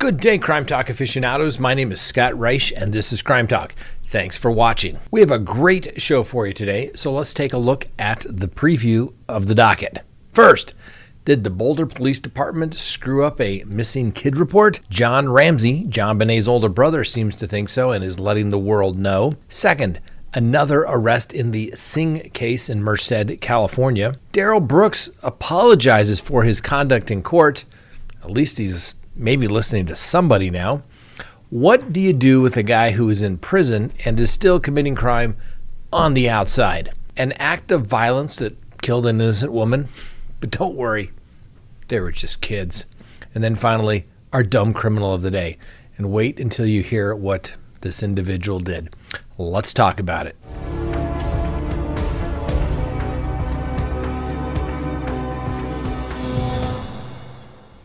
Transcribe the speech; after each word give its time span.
Good 0.00 0.20
day, 0.20 0.38
Crime 0.38 0.64
Talk 0.64 0.90
aficionados. 0.90 1.58
My 1.58 1.74
name 1.74 1.90
is 1.90 2.00
Scott 2.00 2.38
Reich, 2.38 2.70
and 2.76 2.92
this 2.92 3.12
is 3.12 3.20
Crime 3.20 3.48
Talk. 3.48 3.74
Thanks 4.04 4.38
for 4.38 4.48
watching. 4.48 5.00
We 5.10 5.18
have 5.18 5.32
a 5.32 5.40
great 5.40 6.00
show 6.00 6.22
for 6.22 6.46
you 6.46 6.52
today, 6.52 6.92
so 6.94 7.12
let's 7.12 7.34
take 7.34 7.52
a 7.52 7.58
look 7.58 7.86
at 7.98 8.24
the 8.28 8.46
preview 8.46 9.12
of 9.26 9.48
the 9.48 9.56
docket. 9.56 10.04
First, 10.32 10.74
did 11.24 11.42
the 11.42 11.50
Boulder 11.50 11.84
Police 11.84 12.20
Department 12.20 12.76
screw 12.76 13.24
up 13.24 13.40
a 13.40 13.64
missing 13.64 14.12
kid 14.12 14.36
report? 14.36 14.78
John 14.88 15.30
Ramsey, 15.30 15.84
JonBenét's 15.86 16.46
older 16.46 16.68
brother, 16.68 17.02
seems 17.02 17.34
to 17.34 17.48
think 17.48 17.68
so 17.68 17.90
and 17.90 18.04
is 18.04 18.20
letting 18.20 18.50
the 18.50 18.56
world 18.56 18.96
know. 18.96 19.34
Second, 19.48 19.98
another 20.32 20.82
arrest 20.82 21.34
in 21.34 21.50
the 21.50 21.72
Singh 21.74 22.30
case 22.30 22.68
in 22.68 22.84
Merced, 22.84 23.40
California. 23.40 24.14
Darrell 24.30 24.60
Brooks 24.60 25.10
apologizes 25.24 26.20
for 26.20 26.44
his 26.44 26.60
conduct 26.60 27.10
in 27.10 27.20
court. 27.20 27.64
At 28.22 28.30
least 28.30 28.58
he's 28.58 28.94
maybe 29.18 29.48
listening 29.48 29.86
to 29.86 29.96
somebody 29.96 30.48
now. 30.50 30.82
What 31.50 31.92
do 31.92 32.00
you 32.00 32.12
do 32.12 32.40
with 32.40 32.56
a 32.56 32.62
guy 32.62 32.92
who 32.92 33.10
is 33.10 33.20
in 33.20 33.38
prison 33.38 33.92
and 34.04 34.18
is 34.20 34.30
still 34.30 34.60
committing 34.60 34.94
crime 34.94 35.36
on 35.92 36.14
the 36.14 36.30
outside? 36.30 36.92
An 37.16 37.32
act 37.32 37.70
of 37.70 37.86
violence 37.86 38.36
that 38.36 38.56
killed 38.80 39.06
an 39.06 39.20
innocent 39.20 39.52
woman? 39.52 39.88
But 40.40 40.50
don't 40.50 40.76
worry, 40.76 41.10
they 41.88 42.00
were 42.00 42.12
just 42.12 42.40
kids. 42.40 42.86
And 43.34 43.42
then 43.42 43.54
finally, 43.54 44.06
our 44.32 44.42
dumb 44.42 44.72
criminal 44.72 45.14
of 45.14 45.22
the 45.22 45.30
day. 45.30 45.58
And 45.96 46.12
wait 46.12 46.38
until 46.38 46.66
you 46.66 46.82
hear 46.82 47.14
what 47.14 47.54
this 47.80 48.02
individual 48.02 48.60
did. 48.60 48.94
Let's 49.36 49.72
talk 49.72 49.98
about 49.98 50.26
it. 50.26 50.36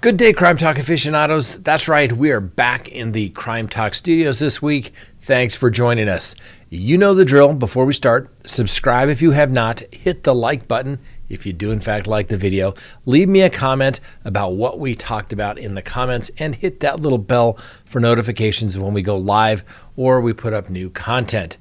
Good 0.04 0.18
day, 0.18 0.34
Crime 0.34 0.58
Talk 0.58 0.78
aficionados. 0.78 1.60
That's 1.60 1.88
right, 1.88 2.12
we 2.12 2.32
are 2.32 2.42
back 2.42 2.90
in 2.90 3.14
the 3.14 3.30
Crime 3.30 3.70
Talk 3.70 3.94
studios 3.94 4.38
this 4.38 4.62
week. 4.62 4.92
Thanks 5.22 5.56
for 5.56 5.70
joining 5.70 6.10
us. 6.10 6.36
You 6.70 6.98
know 6.98 7.14
the 7.14 7.24
drill. 7.24 7.54
Before 7.54 7.86
we 7.86 7.94
start, 7.94 8.30
subscribe 8.46 9.08
if 9.08 9.22
you 9.22 9.32
have 9.32 9.50
not, 9.50 9.82
hit 9.94 10.26
the 10.26 10.36
like 10.36 10.68
button 10.68 11.00
if 11.30 11.46
you 11.46 11.54
do, 11.54 11.72
in 11.72 11.80
fact, 11.80 12.06
like 12.06 12.28
the 12.28 12.36
video. 12.36 12.74
Leave 13.06 13.30
me 13.30 13.44
a 13.44 13.50
comment 13.50 14.02
about 14.26 14.56
what 14.56 14.78
we 14.78 14.94
talked 14.94 15.32
about 15.32 15.58
in 15.58 15.74
the 15.74 15.82
comments 15.82 16.30
and 16.38 16.54
hit 16.54 16.82
that 16.82 17.00
little 17.00 17.18
bell 17.18 17.58
for 17.86 18.02
notifications 18.02 18.78
when 18.78 18.94
we 18.94 19.02
go 19.02 19.16
live 19.16 19.64
or 19.96 20.20
we 20.20 20.34
put 20.34 20.52
up 20.52 20.70
new 20.70 20.90
content. 20.90 21.56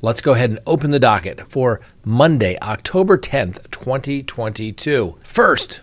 Let's 0.00 0.20
go 0.20 0.34
ahead 0.34 0.50
and 0.50 0.60
open 0.64 0.92
the 0.92 1.00
docket 1.00 1.50
for 1.50 1.80
Monday, 2.04 2.56
October 2.62 3.18
10th, 3.18 3.68
2022. 3.72 5.18
First, 5.24 5.80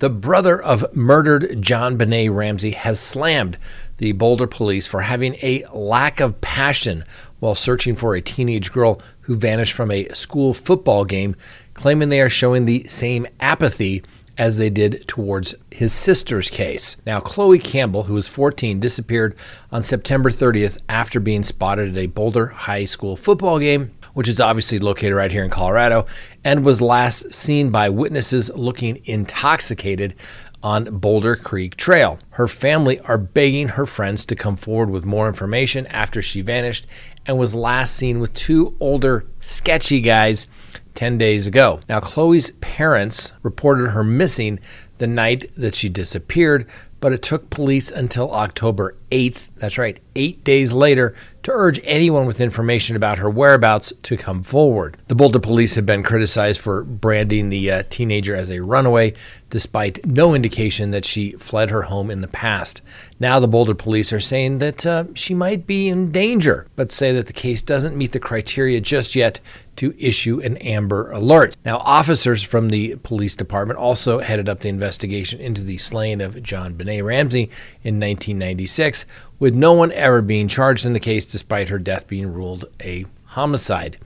the 0.00 0.10
brother 0.10 0.60
of 0.60 0.96
murdered 0.96 1.42
JonBenét 1.62 2.34
Ramsey 2.34 2.70
has 2.72 2.98
slammed 2.98 3.58
the 3.98 4.12
Boulder 4.12 4.46
police 4.46 4.86
for 4.86 5.02
having 5.02 5.34
a 5.42 5.64
lack 5.72 6.20
of 6.20 6.40
passion 6.40 7.04
while 7.38 7.54
searching 7.54 7.94
for 7.94 8.14
a 8.14 8.22
teenage 8.22 8.72
girl 8.72 9.00
who 9.20 9.36
vanished 9.36 9.74
from 9.74 9.90
a 9.90 10.08
school 10.08 10.54
football 10.54 11.04
game, 11.04 11.36
claiming 11.74 12.08
they 12.08 12.22
are 12.22 12.30
showing 12.30 12.64
the 12.64 12.86
same 12.88 13.26
apathy 13.40 14.02
as 14.38 14.56
they 14.56 14.70
did 14.70 15.06
towards 15.06 15.54
his 15.70 15.92
sister's 15.92 16.48
case. 16.48 16.96
Now, 17.04 17.20
Chloe 17.20 17.58
Campbell, 17.58 18.04
who 18.04 18.14
was 18.14 18.26
14, 18.26 18.80
disappeared 18.80 19.36
on 19.70 19.82
September 19.82 20.30
30th 20.30 20.78
after 20.88 21.20
being 21.20 21.42
spotted 21.42 21.90
at 21.90 22.02
a 22.02 22.06
Boulder 22.06 22.46
High 22.46 22.86
School 22.86 23.16
football 23.16 23.58
game 23.58 23.90
which 24.14 24.28
is 24.28 24.40
obviously 24.40 24.78
located 24.78 25.14
right 25.14 25.32
here 25.32 25.44
in 25.44 25.50
Colorado, 25.50 26.06
and 26.44 26.64
was 26.64 26.80
last 26.80 27.32
seen 27.32 27.70
by 27.70 27.88
witnesses 27.88 28.50
looking 28.54 29.00
intoxicated 29.04 30.14
on 30.62 30.84
Boulder 30.98 31.36
Creek 31.36 31.76
Trail. 31.76 32.18
Her 32.30 32.46
family 32.46 33.00
are 33.00 33.18
begging 33.18 33.68
her 33.68 33.86
friends 33.86 34.24
to 34.26 34.36
come 34.36 34.56
forward 34.56 34.90
with 34.90 35.04
more 35.04 35.28
information 35.28 35.86
after 35.86 36.20
she 36.20 36.42
vanished 36.42 36.86
and 37.26 37.38
was 37.38 37.54
last 37.54 37.96
seen 37.96 38.20
with 38.20 38.34
two 38.34 38.76
older, 38.80 39.26
sketchy 39.40 40.00
guys 40.00 40.46
10 40.94 41.18
days 41.18 41.46
ago. 41.46 41.80
Now, 41.88 42.00
Chloe's 42.00 42.50
parents 42.60 43.32
reported 43.42 43.90
her 43.90 44.04
missing 44.04 44.60
the 44.98 45.06
night 45.06 45.50
that 45.56 45.74
she 45.74 45.88
disappeared, 45.88 46.66
but 47.00 47.12
it 47.12 47.22
took 47.22 47.50
police 47.50 47.90
until 47.90 48.32
October 48.32 48.94
8th, 49.10 49.48
that's 49.56 49.78
right, 49.78 49.98
eight 50.14 50.44
days 50.44 50.72
later, 50.72 51.14
to 51.42 51.50
urge 51.50 51.80
anyone 51.84 52.26
with 52.26 52.40
information 52.40 52.96
about 52.96 53.18
her 53.18 53.30
whereabouts 53.30 53.92
to 54.02 54.16
come 54.16 54.42
forward. 54.42 54.96
The 55.08 55.14
Boulder 55.14 55.38
police 55.38 55.74
have 55.74 55.86
been 55.86 56.02
criticized 56.02 56.60
for 56.60 56.84
branding 56.84 57.48
the 57.48 57.70
uh, 57.70 57.82
teenager 57.88 58.36
as 58.36 58.50
a 58.50 58.60
runaway, 58.60 59.14
despite 59.48 60.04
no 60.04 60.34
indication 60.34 60.90
that 60.90 61.06
she 61.06 61.32
fled 61.32 61.70
her 61.70 61.82
home 61.82 62.10
in 62.10 62.20
the 62.20 62.28
past. 62.28 62.82
Now, 63.18 63.40
the 63.40 63.48
Boulder 63.48 63.74
police 63.74 64.12
are 64.12 64.20
saying 64.20 64.58
that 64.58 64.84
uh, 64.84 65.04
she 65.14 65.34
might 65.34 65.66
be 65.66 65.88
in 65.88 66.12
danger, 66.12 66.66
but 66.76 66.92
say 66.92 67.12
that 67.14 67.26
the 67.26 67.32
case 67.32 67.62
doesn't 67.62 67.96
meet 67.96 68.12
the 68.12 68.20
criteria 68.20 68.80
just 68.80 69.16
yet 69.16 69.40
to 69.80 69.94
issue 69.96 70.42
an 70.42 70.58
Amber 70.58 71.10
Alert. 71.10 71.56
Now, 71.64 71.78
officers 71.78 72.42
from 72.42 72.68
the 72.68 72.96
police 72.96 73.34
department 73.34 73.78
also 73.78 74.18
headed 74.18 74.46
up 74.46 74.60
the 74.60 74.68
investigation 74.68 75.40
into 75.40 75.64
the 75.64 75.78
slaying 75.78 76.20
of 76.20 76.34
JonBenét 76.34 77.02
Ramsey 77.02 77.44
in 77.82 77.98
1996, 77.98 79.06
with 79.38 79.54
no 79.54 79.72
one 79.72 79.90
ever 79.92 80.20
being 80.20 80.48
charged 80.48 80.84
in 80.84 80.92
the 80.92 81.00
case 81.00 81.24
despite 81.24 81.70
her 81.70 81.78
death 81.78 82.06
being 82.06 82.30
ruled 82.30 82.66
a 82.82 83.06
homicide. 83.24 83.96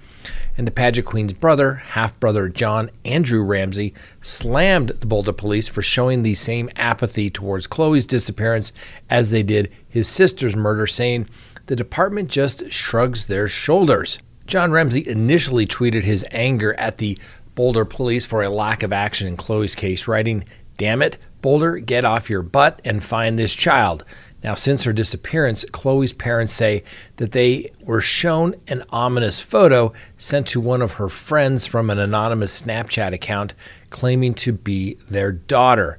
And 0.56 0.64
the 0.64 0.70
pageant 0.70 1.08
queen's 1.08 1.32
brother, 1.32 1.74
half 1.74 2.20
brother 2.20 2.48
John 2.48 2.88
Andrew 3.04 3.42
Ramsey, 3.42 3.94
slammed 4.20 4.90
the 4.90 5.06
Boulder 5.06 5.32
police 5.32 5.66
for 5.66 5.82
showing 5.82 6.22
the 6.22 6.36
same 6.36 6.70
apathy 6.76 7.30
towards 7.30 7.66
Chloe's 7.66 8.06
disappearance 8.06 8.70
as 9.10 9.32
they 9.32 9.42
did 9.42 9.72
his 9.88 10.06
sister's 10.06 10.54
murder, 10.54 10.86
saying, 10.86 11.28
The 11.66 11.74
department 11.74 12.30
just 12.30 12.70
shrugs 12.70 13.26
their 13.26 13.48
shoulders. 13.48 14.20
John 14.46 14.72
Ramsey 14.72 15.08
initially 15.08 15.66
tweeted 15.66 16.04
his 16.04 16.24
anger 16.30 16.74
at 16.74 16.98
the 16.98 17.18
Boulder 17.54 17.84
police 17.84 18.26
for 18.26 18.42
a 18.42 18.50
lack 18.50 18.82
of 18.82 18.92
action 18.92 19.26
in 19.26 19.36
Chloe's 19.36 19.74
case, 19.74 20.08
writing, 20.08 20.44
Damn 20.76 21.02
it, 21.02 21.18
Boulder, 21.40 21.78
get 21.78 22.04
off 22.04 22.28
your 22.28 22.42
butt 22.42 22.80
and 22.84 23.02
find 23.02 23.38
this 23.38 23.54
child. 23.54 24.04
Now, 24.42 24.54
since 24.54 24.84
her 24.84 24.92
disappearance, 24.92 25.64
Chloe's 25.72 26.12
parents 26.12 26.52
say 26.52 26.84
that 27.16 27.32
they 27.32 27.70
were 27.80 28.02
shown 28.02 28.54
an 28.68 28.82
ominous 28.90 29.40
photo 29.40 29.92
sent 30.18 30.46
to 30.48 30.60
one 30.60 30.82
of 30.82 30.92
her 30.92 31.08
friends 31.08 31.64
from 31.64 31.88
an 31.88 31.98
anonymous 31.98 32.60
Snapchat 32.60 33.14
account 33.14 33.54
claiming 33.88 34.34
to 34.34 34.52
be 34.52 34.98
their 35.08 35.32
daughter. 35.32 35.98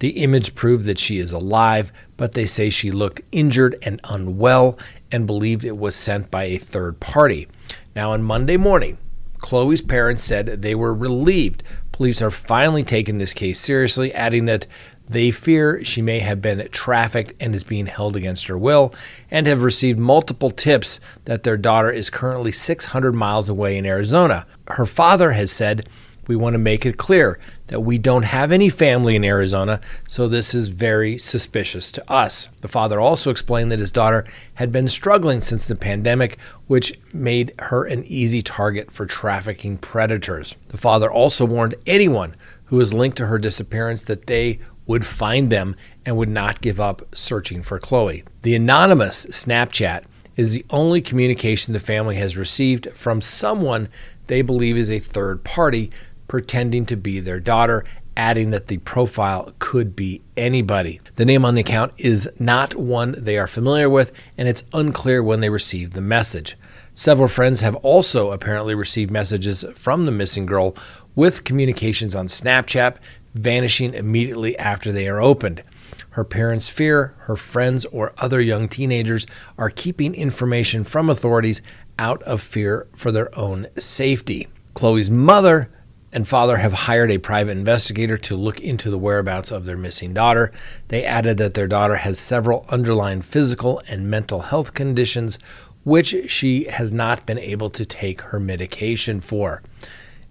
The 0.00 0.22
image 0.22 0.56
proved 0.56 0.86
that 0.86 0.98
she 0.98 1.18
is 1.18 1.30
alive, 1.30 1.92
but 2.16 2.32
they 2.32 2.46
say 2.46 2.70
she 2.70 2.90
looked 2.90 3.20
injured 3.30 3.76
and 3.82 4.00
unwell 4.04 4.76
and 5.12 5.26
believed 5.26 5.64
it 5.64 5.76
was 5.76 5.94
sent 5.94 6.30
by 6.32 6.44
a 6.44 6.58
third 6.58 6.98
party. 6.98 7.46
Now, 7.94 8.12
on 8.12 8.22
Monday 8.22 8.56
morning, 8.56 8.98
Chloe's 9.38 9.82
parents 9.82 10.24
said 10.24 10.62
they 10.62 10.74
were 10.74 10.94
relieved 10.94 11.62
police 11.94 12.20
are 12.20 12.30
finally 12.30 12.82
taking 12.82 13.18
this 13.18 13.32
case 13.32 13.60
seriously, 13.60 14.12
adding 14.14 14.46
that 14.46 14.66
they 15.08 15.30
fear 15.30 15.84
she 15.84 16.02
may 16.02 16.18
have 16.18 16.42
been 16.42 16.66
trafficked 16.72 17.32
and 17.38 17.54
is 17.54 17.62
being 17.62 17.86
held 17.86 18.16
against 18.16 18.48
her 18.48 18.58
will, 18.58 18.92
and 19.30 19.46
have 19.46 19.62
received 19.62 19.98
multiple 19.98 20.50
tips 20.50 20.98
that 21.26 21.44
their 21.44 21.56
daughter 21.56 21.90
is 21.90 22.10
currently 22.10 22.50
600 22.50 23.14
miles 23.14 23.48
away 23.48 23.76
in 23.76 23.86
Arizona. 23.86 24.44
Her 24.66 24.86
father 24.86 25.32
has 25.32 25.52
said 25.52 25.86
we 26.28 26.36
want 26.36 26.54
to 26.54 26.58
make 26.58 26.84
it 26.86 26.96
clear 26.96 27.38
that 27.68 27.80
we 27.80 27.98
don't 27.98 28.24
have 28.24 28.52
any 28.52 28.68
family 28.68 29.16
in 29.16 29.24
Arizona, 29.24 29.80
so 30.08 30.28
this 30.28 30.54
is 30.54 30.68
very 30.68 31.18
suspicious 31.18 31.90
to 31.92 32.10
us. 32.10 32.48
The 32.60 32.68
father 32.68 33.00
also 33.00 33.30
explained 33.30 33.72
that 33.72 33.78
his 33.78 33.92
daughter 33.92 34.26
had 34.54 34.70
been 34.70 34.88
struggling 34.88 35.40
since 35.40 35.66
the 35.66 35.76
pandemic, 35.76 36.38
which 36.66 36.98
made 37.12 37.54
her 37.58 37.84
an 37.84 38.04
easy 38.04 38.42
target 38.42 38.90
for 38.90 39.06
trafficking 39.06 39.78
predators. 39.78 40.56
The 40.68 40.78
father 40.78 41.10
also 41.10 41.44
warned 41.44 41.74
anyone 41.86 42.36
who 42.66 42.76
was 42.76 42.94
linked 42.94 43.16
to 43.18 43.26
her 43.26 43.38
disappearance 43.38 44.04
that 44.04 44.26
they 44.26 44.58
would 44.86 45.06
find 45.06 45.50
them 45.50 45.76
and 46.04 46.16
would 46.16 46.28
not 46.28 46.60
give 46.60 46.78
up 46.78 47.14
searching 47.14 47.62
for 47.62 47.78
Chloe. 47.78 48.24
The 48.42 48.54
anonymous 48.54 49.26
Snapchat 49.26 50.04
is 50.36 50.52
the 50.52 50.66
only 50.70 51.00
communication 51.00 51.72
the 51.72 51.78
family 51.78 52.16
has 52.16 52.36
received 52.36 52.90
from 52.92 53.20
someone 53.20 53.88
they 54.26 54.42
believe 54.42 54.76
is 54.76 54.90
a 54.90 54.98
third 54.98 55.44
party 55.44 55.90
pretending 56.28 56.86
to 56.86 56.96
be 56.96 57.20
their 57.20 57.40
daughter, 57.40 57.84
adding 58.16 58.50
that 58.50 58.68
the 58.68 58.78
profile 58.78 59.52
could 59.58 59.96
be 59.96 60.22
anybody. 60.36 61.00
The 61.16 61.24
name 61.24 61.44
on 61.44 61.54
the 61.54 61.62
account 61.62 61.92
is 61.96 62.28
not 62.38 62.74
one 62.74 63.14
they 63.18 63.38
are 63.38 63.46
familiar 63.46 63.88
with, 63.88 64.12
and 64.38 64.48
it's 64.48 64.62
unclear 64.72 65.22
when 65.22 65.40
they 65.40 65.50
received 65.50 65.92
the 65.92 66.00
message. 66.00 66.56
Several 66.94 67.28
friends 67.28 67.60
have 67.60 67.74
also 67.76 68.30
apparently 68.30 68.74
received 68.74 69.10
messages 69.10 69.64
from 69.74 70.04
the 70.04 70.12
missing 70.12 70.46
girl 70.46 70.76
with 71.16 71.44
communications 71.44 72.14
on 72.14 72.28
Snapchat 72.28 72.96
vanishing 73.34 73.94
immediately 73.94 74.56
after 74.58 74.92
they 74.92 75.08
are 75.08 75.20
opened. 75.20 75.62
Her 76.10 76.24
parents 76.24 76.68
fear 76.68 77.14
her 77.20 77.36
friends 77.36 77.84
or 77.86 78.12
other 78.18 78.40
young 78.40 78.68
teenagers 78.68 79.26
are 79.58 79.70
keeping 79.70 80.14
information 80.14 80.84
from 80.84 81.10
authorities 81.10 81.60
out 81.98 82.22
of 82.22 82.40
fear 82.40 82.86
for 82.94 83.10
their 83.10 83.36
own 83.36 83.66
safety. 83.76 84.48
Chloe's 84.74 85.10
mother 85.10 85.68
and 86.14 86.28
father 86.28 86.56
have 86.58 86.72
hired 86.72 87.10
a 87.10 87.18
private 87.18 87.50
investigator 87.50 88.16
to 88.16 88.36
look 88.36 88.60
into 88.60 88.88
the 88.88 88.98
whereabouts 88.98 89.50
of 89.50 89.64
their 89.64 89.76
missing 89.76 90.14
daughter. 90.14 90.52
They 90.88 91.04
added 91.04 91.38
that 91.38 91.54
their 91.54 91.66
daughter 91.66 91.96
has 91.96 92.20
several 92.20 92.64
underlying 92.68 93.20
physical 93.20 93.82
and 93.88 94.08
mental 94.08 94.40
health 94.40 94.74
conditions, 94.74 95.40
which 95.82 96.30
she 96.30 96.64
has 96.64 96.92
not 96.92 97.26
been 97.26 97.38
able 97.38 97.68
to 97.70 97.84
take 97.84 98.20
her 98.20 98.38
medication 98.38 99.20
for. 99.20 99.62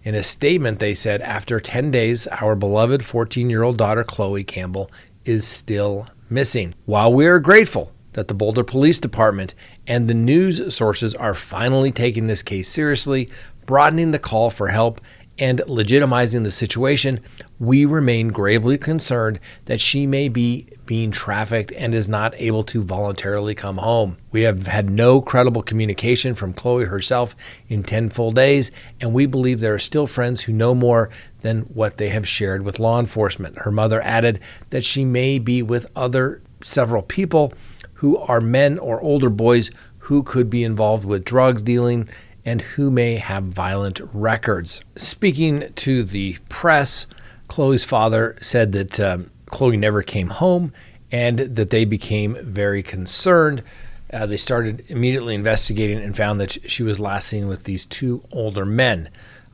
In 0.04 0.16
a 0.16 0.24
statement, 0.24 0.80
they 0.80 0.94
said, 0.94 1.22
After 1.22 1.60
10 1.60 1.92
days, 1.92 2.28
our 2.28 2.56
beloved 2.56 3.04
14 3.04 3.50
year 3.50 3.64
old 3.64 3.78
daughter, 3.78 4.06
Chloe 4.06 4.44
Campbell, 4.44 4.90
is 5.26 5.46
still 5.46 6.08
missing. 6.30 6.76
While 6.86 7.14
we 7.14 7.26
are 7.28 7.40
grateful 7.40 7.92
that 8.14 8.28
the 8.28 8.34
Boulder 8.34 8.64
Police 8.64 9.00
Department 9.00 9.54
and 9.88 10.08
the 10.08 10.14
news 10.14 10.74
sources 10.74 11.14
are 11.16 11.34
finally 11.34 11.92
taking 11.92 12.28
this 12.28 12.44
case 12.44 12.70
seriously, 12.70 13.30
broadening 13.66 14.12
the 14.12 14.20
call 14.20 14.50
for 14.50 14.68
help, 14.68 15.02
and 15.40 15.60
legitimizing 15.62 16.44
the 16.44 16.52
situation, 16.52 17.20
we 17.60 17.86
remain 17.86 18.28
gravely 18.28 18.78
concerned 18.78 19.40
that 19.66 19.80
she 19.80 20.06
may 20.06 20.28
be 20.30 20.68
being 20.86 21.12
trafficked 21.12 21.72
and 21.72 21.96
is 21.96 22.08
not 22.08 22.34
able 22.38 22.64
to 22.64 22.84
voluntarily 22.84 23.56
come 23.56 23.78
home. 23.78 24.18
We 24.32 24.42
have 24.42 24.68
had 24.68 24.90
no 24.90 25.22
credible 25.22 25.64
communication 25.64 26.36
from 26.36 26.54
Chloe 26.54 26.86
herself 26.86 27.36
in 27.68 27.84
10 27.84 28.10
full 28.10 28.32
days, 28.32 28.70
and 29.00 29.14
we 29.14 29.26
believe 29.26 29.60
there 29.60 29.74
are 29.74 29.80
still 29.80 30.08
friends 30.08 30.42
who 30.42 30.54
know 30.54 30.76
more 30.76 31.10
than 31.42 31.62
what 31.62 31.98
they 31.98 32.10
have 32.10 32.28
shared 32.28 32.64
with 32.64 32.80
law 32.80 33.00
enforcement. 33.00 33.60
Her 33.60 33.72
mother 33.72 34.02
added 34.02 34.40
that 34.70 34.86
she 34.86 35.04
may 35.06 35.40
be 35.40 35.64
with 35.64 35.90
other 35.96 36.42
several 36.62 37.02
people 37.02 37.54
who 37.96 38.18
are 38.18 38.42
men 38.42 38.78
or 38.78 39.02
older 39.02 39.30
boys 39.30 39.72
who 40.00 40.22
could 40.22 40.50
be 40.50 40.64
involved 40.64 41.06
with 41.06 41.24
drugs 41.24 41.62
dealing 41.62 42.10
and 42.46 42.62
who 42.62 42.92
may 42.92 43.16
have 43.16 43.44
violent 43.44 44.02
records. 44.14 44.82
Speaking 44.96 45.72
to 45.76 46.04
the 46.04 46.38
press, 46.50 47.08
Chloe's 47.48 47.86
father 47.86 48.36
said 48.42 48.72
that 48.74 49.00
um, 49.00 49.30
Chloe 49.48 49.78
never 49.78 50.02
came 50.02 50.30
home 50.30 50.74
and 51.12 51.40
that 51.40 51.70
they 51.70 51.86
became 51.86 52.36
very 52.42 52.84
concerned. 52.84 53.64
Uh, 54.12 54.26
they 54.26 54.38
started 54.38 54.84
immediately 54.88 55.36
investigating 55.36 56.00
and 56.00 56.18
found 56.18 56.40
that 56.40 56.70
she 56.70 56.84
was 56.84 57.00
last 57.00 57.28
seen 57.28 57.48
with 57.48 57.64
these 57.64 57.86
two 57.86 58.24
older 58.32 58.66
men. 58.66 59.10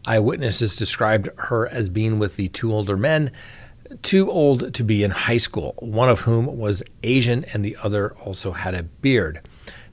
Eyewitnesses 0.06 0.76
described 0.76 1.30
her 1.38 1.68
as 1.68 1.90
being 1.90 2.20
with 2.20 2.38
the 2.38 2.48
two 2.50 2.74
older 2.74 2.98
men, 2.98 3.32
too 4.02 4.32
old 4.32 4.74
to 4.74 4.84
be 4.84 5.04
in 5.04 5.12
high 5.12 5.38
school, 5.38 5.74
one 5.80 6.10
of 6.10 6.22
whom 6.22 6.46
was 6.46 6.82
Asian 7.04 7.44
and 7.54 7.64
the 7.64 7.78
other 7.84 8.14
also 8.14 8.52
had 8.52 8.74
a 8.74 8.84
beard. 8.84 9.42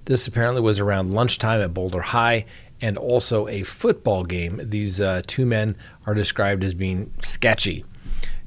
This 0.05 0.29
apparently 0.29 0.63
was 0.63 0.79
around 0.79 1.13
lunchtime 1.13 1.61
at 1.61 1.75
Boulder 1.75 2.01
High, 2.01 2.47
and 2.81 2.99
also 2.99 3.49
a 3.49 3.63
football 3.63 4.25
game. 4.25 4.61
These 4.63 5.01
uh, 5.01 5.23
two 5.27 5.47
men 5.47 5.77
are 6.07 6.15
described 6.15 6.65
as 6.65 6.75
being 6.75 7.13
sketchy. 7.23 7.85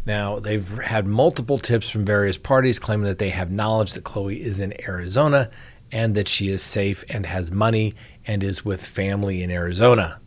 Now, 0.05 0.39
they've 0.39 0.67
had 0.79 1.05
multiple 1.05 1.57
tips 1.57 1.89
from 1.89 2.05
various 2.05 2.37
parties 2.37 2.79
claiming 2.79 3.05
that 3.05 3.19
they 3.19 3.29
have 3.29 3.51
knowledge 3.51 3.93
that 3.93 4.03
Chloe 4.03 4.41
is 4.41 4.59
in 4.59 4.73
Arizona 4.87 5.49
and 5.91 6.15
that 6.15 6.27
she 6.27 6.49
is 6.49 6.61
safe 6.61 7.03
and 7.09 7.25
has 7.25 7.51
money 7.51 7.95
and 8.25 8.43
is 8.43 8.63
with 8.63 8.85
family 8.85 9.43
in 9.43 9.51
Arizona. 9.51 10.19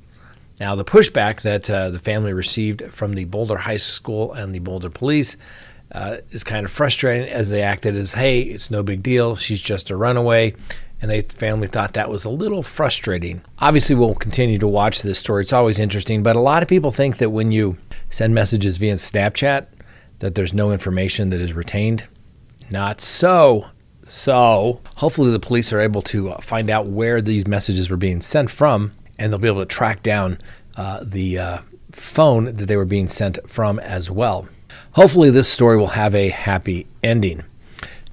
Now, 0.61 0.75
the 0.75 0.85
pushback 0.85 1.41
that 1.43 1.69
uh, 1.71 1.91
the 1.91 1.99
family 1.99 2.33
received 2.33 2.83
from 2.93 3.15
the 3.15 3.25
Boulder 3.25 3.57
High 3.57 3.79
School 3.79 4.33
and 4.33 4.55
the 4.55 4.59
Boulder 4.59 4.91
police 4.91 5.37
uh, 5.93 6.19
is 6.31 6.45
kind 6.45 6.65
of 6.65 6.71
frustrating 6.71 7.29
as 7.29 7.51
they 7.51 7.63
acted 7.63 7.97
as, 7.97 8.13
hey, 8.13 8.43
it's 8.43 8.71
no 8.71 8.83
big 8.83 9.03
deal. 9.03 9.37
She's 9.37 9.61
just 9.61 9.91
a 9.91 9.97
runaway 9.97 10.55
and 11.03 11.11
the 11.11 11.23
family 11.23 11.67
thought 11.67 11.95
that 11.95 12.09
was 12.09 12.25
a 12.25 12.31
little 12.31 12.63
frustrating. 12.63 13.43
Obviously, 13.59 13.97
we'll 13.97 14.15
continue 14.15 14.57
to 14.59 14.69
watch 14.69 15.03
this 15.03 15.19
story. 15.19 15.43
It's 15.43 15.53
always 15.53 15.81
interesting, 15.81 16.23
but 16.23 16.37
a 16.37 16.41
lot 16.41 16.63
of 16.63 16.69
people 16.69 16.93
think 16.93 17.19
that 17.19 17.31
when 17.31 17.51
you 17.51 17.77
send 18.09 18.35
messages 18.35 18.77
via 18.77 18.95
Snapchat, 18.95 19.67
that 20.21 20.37
there's 20.37 20.55
no 20.55 20.71
information 20.71 21.31
that 21.31 21.41
is 21.41 21.53
retained. 21.53 22.09
Not 22.71 23.01
so. 23.01 23.67
So, 24.07 24.81
hopefully, 24.97 25.33
the 25.33 25.41
police 25.41 25.73
are 25.73 25.81
able 25.81 26.03
to 26.03 26.31
uh, 26.31 26.41
find 26.41 26.71
out 26.71 26.87
where 26.87 27.21
these 27.21 27.47
messages 27.47 27.91
were 27.91 27.97
being 27.97 28.21
sent 28.21 28.49
from, 28.51 28.93
and 29.19 29.33
they'll 29.33 29.41
be 29.41 29.49
able 29.49 29.61
to 29.61 29.67
track 29.67 30.03
down 30.03 30.39
uh, 30.77 31.01
the 31.03 31.39
uh, 31.39 31.59
phone 31.91 32.45
that 32.45 32.67
they 32.67 32.77
were 32.77 32.85
being 32.85 33.09
sent 33.09 33.39
from 33.49 33.81
as 33.81 34.09
well. 34.09 34.49
Hopefully, 34.93 35.31
this 35.31 35.49
story 35.49 35.77
will 35.77 35.89
have 35.89 36.15
a 36.15 36.29
happy 36.29 36.87
ending. 37.03 37.43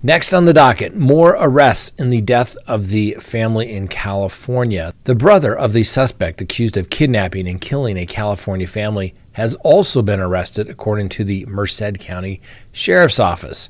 Next 0.01 0.31
on 0.31 0.45
the 0.45 0.53
docket, 0.53 0.95
more 0.95 1.35
arrests 1.37 1.91
in 1.99 2.09
the 2.09 2.21
death 2.21 2.55
of 2.67 2.87
the 2.87 3.17
family 3.19 3.73
in 3.73 3.89
California. 3.89 4.93
The 5.03 5.13
brother 5.13 5.53
of 5.53 5.73
the 5.73 5.83
suspect 5.83 6.39
accused 6.39 6.77
of 6.77 6.89
kidnapping 6.89 7.49
and 7.49 7.59
killing 7.59 7.97
a 7.97 8.05
California 8.05 8.65
family 8.65 9.13
has 9.33 9.55
also 9.55 10.01
been 10.01 10.21
arrested, 10.21 10.69
according 10.69 11.09
to 11.09 11.25
the 11.25 11.45
Merced 11.47 11.99
County 11.99 12.39
Sheriff's 12.71 13.19
Office. 13.19 13.67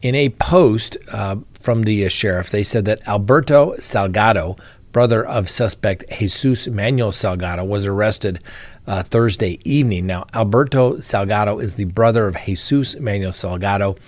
In 0.00 0.14
a 0.14 0.30
post 0.30 0.96
uh, 1.12 1.36
from 1.60 1.82
the 1.82 2.06
uh, 2.06 2.08
sheriff, 2.08 2.48
they 2.48 2.64
said 2.64 2.86
that 2.86 3.06
Alberto 3.06 3.74
Salgado, 3.74 4.58
brother 4.92 5.22
of 5.22 5.50
suspect 5.50 6.04
Jesus 6.18 6.66
Manuel 6.66 7.12
Salgado, 7.12 7.66
was 7.66 7.86
arrested 7.86 8.40
uh, 8.86 9.02
Thursday 9.02 9.60
evening. 9.64 10.06
Now, 10.06 10.24
Alberto 10.32 10.96
Salgado 10.96 11.62
is 11.62 11.74
the 11.74 11.84
brother 11.84 12.26
of 12.26 12.38
Jesus 12.46 12.98
Manuel 12.98 13.32
Salgado 13.32 13.98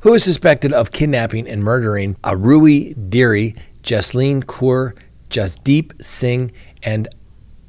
who 0.00 0.14
is 0.14 0.24
suspected 0.24 0.72
of 0.72 0.92
kidnapping 0.92 1.48
and 1.48 1.62
murdering 1.62 2.14
Aroohi 2.16 2.94
Dheri, 3.08 3.56
Jasleen 3.82 4.44
Kaur, 4.44 4.94
Jasdeep 5.30 6.02
Singh, 6.02 6.52
and 6.82 7.08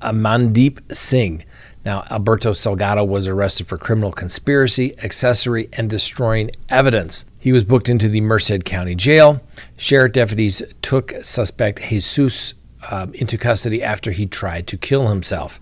Amandeep 0.02 0.80
Singh. 0.94 1.44
Now, 1.86 2.06
Alberto 2.12 2.52
Salgado 2.52 3.08
was 3.08 3.28
arrested 3.28 3.68
for 3.68 3.78
criminal 3.78 4.12
conspiracy, 4.12 4.98
accessory, 5.00 5.70
and 5.74 5.90
destroying 5.90 6.52
evidence. 6.70 7.26
He 7.40 7.52
was 7.52 7.64
booked 7.64 7.90
into 7.90 8.10
the 8.10 8.22
Merced 8.22 8.66
County 8.66 8.96
Jail. 8.96 9.42
Sheriff 9.78 10.12
deputies 10.12 10.62
took 10.82 11.14
suspect 11.22 11.82
Jesus 11.82 12.54
um, 12.92 13.14
into 13.14 13.38
custody 13.38 13.82
after 13.82 14.12
he 14.12 14.26
tried 14.26 14.68
to 14.68 14.78
kill 14.78 15.08
himself. 15.08 15.62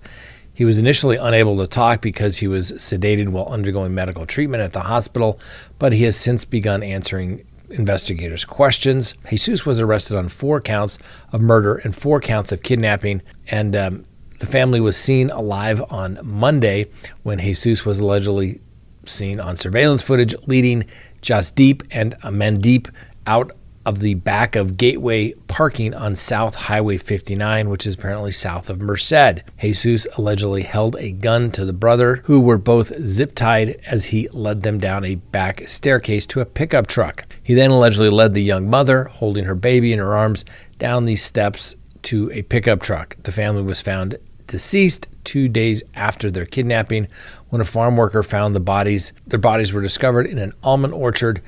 He 0.58 0.66
was 0.66 0.80
initially 0.80 1.18
unable 1.18 1.56
to 1.60 1.68
talk 1.68 2.02
because 2.02 2.38
he 2.38 2.48
was 2.48 2.72
sedated 2.72 3.30
while 3.30 3.46
undergoing 3.46 3.94
medical 3.94 4.26
treatment 4.26 4.64
at 4.64 4.74
the 4.74 4.80
hospital, 4.80 5.40
but 5.78 5.94
he 5.94 6.02
has 6.06 6.16
since 6.16 6.46
begun 6.46 6.82
answering 6.82 7.46
investigators' 7.70 8.44
questions. 8.44 9.14
Jesus 9.30 9.68
was 9.68 9.80
arrested 9.80 10.18
on 10.18 10.30
four 10.30 10.60
counts 10.60 10.98
of 11.32 11.42
murder 11.42 11.76
and 11.76 11.96
four 11.96 12.20
counts 12.20 12.52
of 12.52 12.64
kidnapping, 12.64 13.22
and 13.50 13.76
um, 13.76 14.06
the 14.40 14.48
family 14.48 14.80
was 14.80 14.98
seen 14.98 15.30
alive 15.30 15.80
on 15.92 16.18
Monday 16.24 16.88
when 17.22 17.38
Jesus 17.38 17.86
was 17.86 18.00
allegedly 18.00 18.60
seen 19.06 19.40
on 19.40 19.58
surveillance 19.58 20.02
footage 20.02 20.34
leading 20.48 20.86
Jasdeep 21.22 21.86
and 21.92 22.16
Amandeep 22.22 22.90
out 23.28 23.52
of 23.88 24.02
the 24.02 24.16
back 24.16 24.58
of 24.58 24.76
Gateway 24.76 25.32
parking 25.48 25.94
on 25.94 26.14
South 26.14 26.56
Highway 26.56 26.98
59, 26.98 27.70
which 27.70 27.88
is 27.88 27.96
apparently 27.96 28.34
south 28.34 28.70
of 28.70 28.82
Merced. 28.82 29.44
Jesus 29.62 30.06
allegedly 30.18 30.64
held 30.64 30.98
a 30.98 31.14
gun 31.14 31.52
to 31.52 31.64
the 31.64 31.72
brother, 31.72 32.18
who 32.26 32.42
were 32.42 32.58
both 32.58 32.92
zip 33.06 33.34
tied 33.34 33.80
as 33.88 34.06
he 34.06 34.28
led 34.34 34.64
them 34.64 34.78
down 34.78 35.06
a 35.06 35.16
back 35.16 35.70
staircase 35.70 36.26
to 36.26 36.42
a 36.42 36.46
pickup 36.46 36.88
truck. 36.88 37.26
He 37.42 37.54
then 37.54 37.72
allegedly 37.72 38.10
led 38.10 38.34
the 38.34 38.44
young 38.44 38.70
mother, 38.70 39.06
holding 39.06 39.46
her 39.46 39.56
baby 39.56 39.94
in 39.94 40.00
her 40.00 40.18
arms, 40.18 40.44
down 40.78 41.06
these 41.06 41.24
steps 41.24 41.78
to 42.04 42.30
a 42.34 42.42
pickup 42.42 42.82
truck. 42.82 43.16
The 43.24 43.32
family 43.32 43.62
was 43.62 43.80
found 43.80 44.18
deceased 44.48 45.08
two 45.24 45.48
days 45.48 45.82
after 45.94 46.30
their 46.30 46.46
kidnapping 46.46 47.08
when 47.50 47.62
a 47.62 47.66
farm 47.66 47.96
worker 47.96 48.24
found 48.24 48.54
the 48.54 48.60
bodies. 48.60 49.14
Their 49.28 49.40
bodies 49.40 49.72
were 49.72 49.82
discovered 49.82 50.26
in 50.26 50.38
an 50.38 50.54
almond 50.62 50.94
orchard 50.94 51.42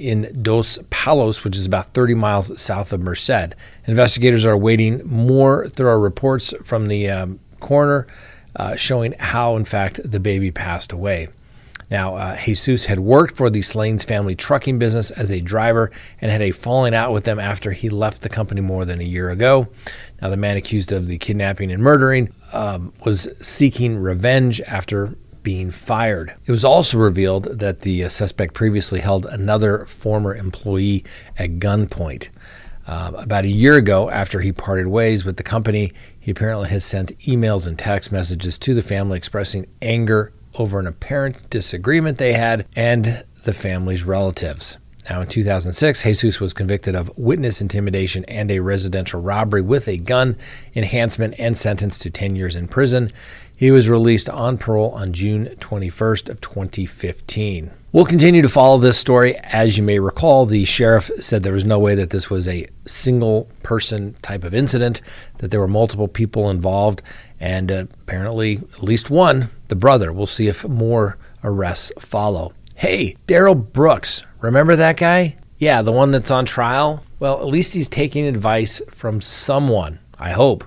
in 0.00 0.42
Dos 0.42 0.78
Palos, 0.88 1.44
which 1.44 1.56
is 1.56 1.66
about 1.66 1.92
30 1.92 2.14
miles 2.14 2.60
south 2.60 2.92
of 2.92 3.00
Merced. 3.00 3.54
Investigators 3.86 4.44
are 4.44 4.52
awaiting 4.52 5.06
more 5.06 5.68
thorough 5.68 5.98
reports 5.98 6.54
from 6.64 6.86
the 6.86 7.08
um, 7.10 7.38
coroner 7.60 8.06
uh, 8.56 8.74
showing 8.76 9.14
how, 9.18 9.56
in 9.56 9.64
fact, 9.64 10.00
the 10.02 10.18
baby 10.18 10.50
passed 10.50 10.90
away. 10.90 11.28
Now, 11.90 12.14
uh, 12.14 12.36
Jesus 12.36 12.86
had 12.86 13.00
worked 13.00 13.36
for 13.36 13.50
the 13.50 13.62
Slanes 13.62 14.04
family 14.04 14.36
trucking 14.36 14.78
business 14.78 15.10
as 15.10 15.30
a 15.30 15.40
driver 15.40 15.90
and 16.20 16.30
had 16.30 16.40
a 16.40 16.52
falling 16.52 16.94
out 16.94 17.12
with 17.12 17.24
them 17.24 17.40
after 17.40 17.72
he 17.72 17.90
left 17.90 18.22
the 18.22 18.28
company 18.28 18.60
more 18.60 18.84
than 18.84 19.00
a 19.00 19.04
year 19.04 19.30
ago. 19.30 19.68
Now, 20.22 20.28
the 20.28 20.36
man 20.36 20.56
accused 20.56 20.92
of 20.92 21.08
the 21.08 21.18
kidnapping 21.18 21.72
and 21.72 21.82
murdering 21.82 22.32
um, 22.52 22.92
was 23.04 23.28
seeking 23.40 23.98
revenge 23.98 24.60
after 24.62 25.16
being 25.42 25.70
fired. 25.70 26.34
It 26.46 26.52
was 26.52 26.64
also 26.64 26.98
revealed 26.98 27.44
that 27.44 27.82
the 27.82 28.04
uh, 28.04 28.08
suspect 28.08 28.54
previously 28.54 29.00
held 29.00 29.26
another 29.26 29.84
former 29.86 30.34
employee 30.34 31.04
at 31.38 31.58
gunpoint. 31.58 32.28
Uh, 32.86 33.12
about 33.16 33.44
a 33.44 33.48
year 33.48 33.76
ago, 33.76 34.10
after 34.10 34.40
he 34.40 34.52
parted 34.52 34.88
ways 34.88 35.24
with 35.24 35.36
the 35.36 35.42
company, 35.42 35.92
he 36.18 36.30
apparently 36.30 36.68
has 36.70 36.84
sent 36.84 37.16
emails 37.20 37.66
and 37.66 37.78
text 37.78 38.10
messages 38.10 38.58
to 38.58 38.74
the 38.74 38.82
family 38.82 39.16
expressing 39.16 39.66
anger 39.80 40.32
over 40.56 40.80
an 40.80 40.86
apparent 40.86 41.48
disagreement 41.50 42.18
they 42.18 42.32
had 42.32 42.66
and 42.74 43.24
the 43.44 43.52
family's 43.52 44.04
relatives. 44.04 44.76
Now, 45.08 45.22
in 45.22 45.28
2006, 45.28 46.02
Jesus 46.02 46.40
was 46.40 46.52
convicted 46.52 46.94
of 46.94 47.16
witness 47.16 47.60
intimidation 47.60 48.24
and 48.26 48.50
a 48.50 48.60
residential 48.60 49.20
robbery 49.20 49.62
with 49.62 49.88
a 49.88 49.96
gun 49.96 50.36
enhancement 50.74 51.34
and 51.38 51.56
sentenced 51.56 52.02
to 52.02 52.10
10 52.10 52.36
years 52.36 52.54
in 52.54 52.68
prison. 52.68 53.10
He 53.60 53.70
was 53.70 53.90
released 53.90 54.30
on 54.30 54.56
parole 54.56 54.92
on 54.92 55.12
June 55.12 55.44
21st 55.60 56.30
of 56.30 56.40
2015. 56.40 57.70
We'll 57.92 58.06
continue 58.06 58.40
to 58.40 58.48
follow 58.48 58.78
this 58.78 58.96
story. 58.96 59.36
As 59.36 59.76
you 59.76 59.82
may 59.82 59.98
recall, 59.98 60.46
the 60.46 60.64
sheriff 60.64 61.10
said 61.18 61.42
there 61.42 61.52
was 61.52 61.66
no 61.66 61.78
way 61.78 61.94
that 61.94 62.08
this 62.08 62.30
was 62.30 62.48
a 62.48 62.66
single 62.86 63.50
person 63.62 64.14
type 64.22 64.44
of 64.44 64.54
incident, 64.54 65.02
that 65.40 65.50
there 65.50 65.60
were 65.60 65.68
multiple 65.68 66.08
people 66.08 66.48
involved, 66.48 67.02
and 67.38 67.70
uh, 67.70 67.84
apparently 68.00 68.62
at 68.72 68.82
least 68.82 69.10
one, 69.10 69.50
the 69.68 69.76
brother. 69.76 70.10
We'll 70.10 70.26
see 70.26 70.48
if 70.48 70.66
more 70.66 71.18
arrests 71.44 71.92
follow. 71.98 72.54
Hey, 72.78 73.18
Darrell 73.26 73.54
Brooks, 73.54 74.22
remember 74.40 74.74
that 74.76 74.96
guy? 74.96 75.36
Yeah, 75.58 75.82
the 75.82 75.92
one 75.92 76.12
that's 76.12 76.30
on 76.30 76.46
trial? 76.46 77.04
Well, 77.18 77.38
at 77.38 77.46
least 77.46 77.74
he's 77.74 77.90
taking 77.90 78.24
advice 78.24 78.80
from 78.88 79.20
someone, 79.20 79.98
I 80.18 80.30
hope. 80.30 80.64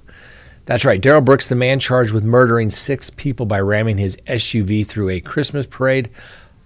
That's 0.66 0.86
right, 0.86 1.02
Darrell 1.02 1.22
Brooks, 1.22 1.48
the 1.48 1.56
man 1.56 1.80
charged 1.80 2.14
with 2.14 2.24
murdering 2.24 2.70
six 2.70 3.10
people 3.10 3.46
by 3.46 3.60
ramming 3.60 3.98
his 3.98 4.16
SUV 4.28 4.88
through 4.88 5.10
a 5.10 5.20
Christmas 5.20 5.66
parade 5.66 6.10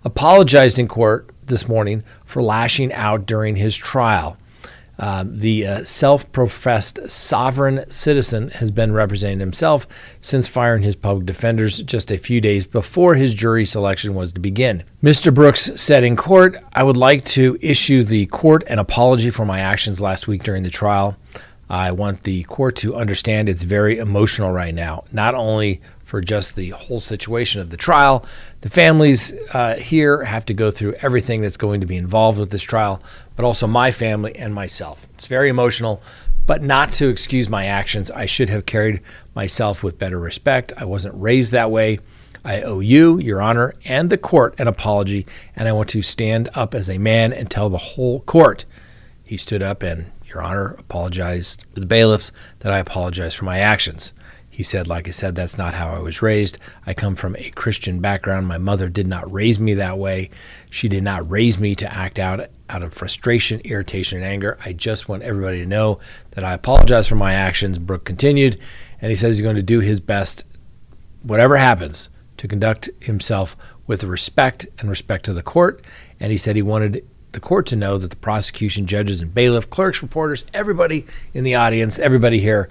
apologized 0.03 0.77
in 0.77 0.87
court 0.87 1.31
this 1.47 1.67
morning 1.67 2.03
for 2.23 2.43
lashing 2.43 2.93
out 2.93 3.25
during 3.25 3.55
his 3.55 3.75
trial. 3.75 4.37
Uh, 4.99 5.23
the 5.27 5.65
uh, 5.65 5.83
self 5.83 6.31
professed 6.31 6.99
sovereign 7.09 7.83
citizen 7.91 8.49
has 8.49 8.71
been 8.71 8.91
representing 8.91 9.39
himself 9.39 9.87
since 10.21 10.47
firing 10.47 10.81
his 10.81 10.95
public 10.95 11.25
defenders 11.25 11.83
just 11.83 12.09
a 12.09 12.17
few 12.17 12.41
days 12.41 12.65
before 12.65 13.13
his 13.13 13.35
jury 13.35 13.63
selection 13.63 14.15
was 14.15 14.33
to 14.33 14.39
begin. 14.39 14.83
Mr. 15.03 15.31
Brooks 15.31 15.69
said 15.75 16.03
in 16.03 16.15
court, 16.15 16.57
I 16.73 16.81
would 16.81 16.97
like 16.97 17.25
to 17.25 17.57
issue 17.61 18.03
the 18.03 18.25
court 18.27 18.63
an 18.67 18.79
apology 18.79 19.29
for 19.29 19.45
my 19.45 19.59
actions 19.59 20.01
last 20.01 20.27
week 20.27 20.41
during 20.41 20.63
the 20.63 20.71
trial. 20.71 21.15
I 21.69 21.91
want 21.91 22.23
the 22.23 22.43
court 22.43 22.75
to 22.77 22.95
understand 22.95 23.49
it's 23.49 23.63
very 23.63 23.97
emotional 23.97 24.51
right 24.51 24.73
now, 24.73 25.03
not 25.11 25.35
only 25.35 25.81
for 26.05 26.21
just 26.21 26.55
the 26.55 26.69
whole 26.69 27.01
situation 27.01 27.59
of 27.59 27.69
the 27.69 27.75
trial. 27.75 28.25
The 28.61 28.69
families 28.69 29.33
uh, 29.53 29.75
here 29.75 30.23
have 30.23 30.45
to 30.45 30.53
go 30.53 30.71
through 30.71 30.93
everything 31.01 31.41
that's 31.41 31.57
going 31.57 31.81
to 31.81 31.85
be 31.85 31.97
involved 31.97 32.39
with 32.39 32.49
this 32.49 32.63
trial, 32.63 33.03
but 33.35 33.43
also 33.43 33.67
my 33.67 33.91
family 33.91 34.33
and 34.37 34.53
myself. 34.53 35.05
It's 35.15 35.27
very 35.27 35.49
emotional, 35.49 36.01
but 36.45 36.63
not 36.63 36.93
to 36.93 37.09
excuse 37.09 37.49
my 37.49 37.65
actions. 37.65 38.09
I 38.09 38.25
should 38.25 38.49
have 38.49 38.65
carried 38.65 39.01
myself 39.35 39.83
with 39.83 39.99
better 39.99 40.17
respect. 40.17 40.71
I 40.77 40.85
wasn't 40.85 41.21
raised 41.21 41.51
that 41.51 41.71
way. 41.71 41.99
I 42.45 42.61
owe 42.61 42.79
you, 42.79 43.19
Your 43.19 43.41
Honor, 43.41 43.73
and 43.83 44.09
the 44.09 44.17
court 44.17 44.55
an 44.57 44.69
apology, 44.69 45.27
and 45.57 45.67
I 45.67 45.73
want 45.73 45.89
to 45.89 46.01
stand 46.01 46.47
up 46.53 46.73
as 46.73 46.89
a 46.89 46.97
man 46.97 47.33
and 47.33 47.51
tell 47.51 47.69
the 47.69 47.77
whole 47.77 48.21
court. 48.21 48.63
He 49.25 49.35
stood 49.35 49.61
up 49.61 49.83
and, 49.83 50.09
Your 50.27 50.41
Honor, 50.41 50.75
apologized 50.77 51.65
to 51.73 51.79
the 51.79 51.85
bailiffs 51.85 52.31
that 52.59 52.71
I 52.71 52.79
apologize 52.79 53.33
for 53.33 53.45
my 53.45 53.59
actions. 53.59 54.13
He 54.49 54.63
said, 54.63 54.87
like 54.87 55.07
I 55.07 55.11
said, 55.11 55.35
that's 55.35 55.55
not 55.55 55.75
how 55.75 55.89
I 55.89 55.99
was 55.99 56.23
raised. 56.23 56.57
I 56.85 56.95
come 56.95 57.15
from 57.15 57.35
a 57.35 57.51
Christian 57.51 57.99
background. 57.99 58.47
My 58.47 58.57
mother 58.57 58.89
did 58.89 59.05
not 59.05 59.31
raise 59.31 59.59
me 59.59 59.75
that 59.75 59.99
way. 59.99 60.31
She 60.71 60.87
did 60.87 61.03
not 61.03 61.29
raise 61.29 61.59
me 61.59 61.75
to 61.75 61.93
act 61.93 62.17
out 62.17 62.49
out 62.69 62.81
of 62.81 62.91
frustration, 62.93 63.61
irritation, 63.61 64.17
and 64.17 64.25
anger. 64.25 64.57
I 64.65 64.73
just 64.73 65.07
want 65.07 65.21
everybody 65.21 65.59
to 65.59 65.65
know 65.67 65.99
that 66.31 66.43
I 66.43 66.53
apologize 66.53 67.07
for 67.07 67.13
my 67.13 67.33
actions. 67.33 67.77
Brooke 67.77 68.03
continued, 68.03 68.59
and 68.99 69.11
he 69.11 69.15
says 69.15 69.37
he's 69.37 69.43
going 69.43 69.55
to 69.57 69.61
do 69.61 69.79
his 69.79 69.99
best, 69.99 70.43
whatever 71.21 71.57
happens, 71.57 72.09
to 72.37 72.47
conduct 72.47 72.89
himself 72.99 73.55
with 73.85 74.03
respect 74.03 74.65
and 74.79 74.89
respect 74.89 75.23
to 75.25 75.33
the 75.33 75.43
court. 75.43 75.85
And 76.19 76.31
he 76.31 76.37
said 76.37 76.55
he 76.55 76.63
wanted 76.63 77.07
the 77.31 77.39
court 77.39 77.65
to 77.67 77.75
know 77.75 77.97
that 77.97 78.09
the 78.09 78.15
prosecution, 78.15 78.85
judges, 78.85 79.21
and 79.21 79.33
bailiff, 79.33 79.69
clerks, 79.69 80.01
reporters, 80.01 80.45
everybody 80.53 81.05
in 81.33 81.43
the 81.43 81.55
audience, 81.55 81.99
everybody 81.99 82.39
here 82.39 82.69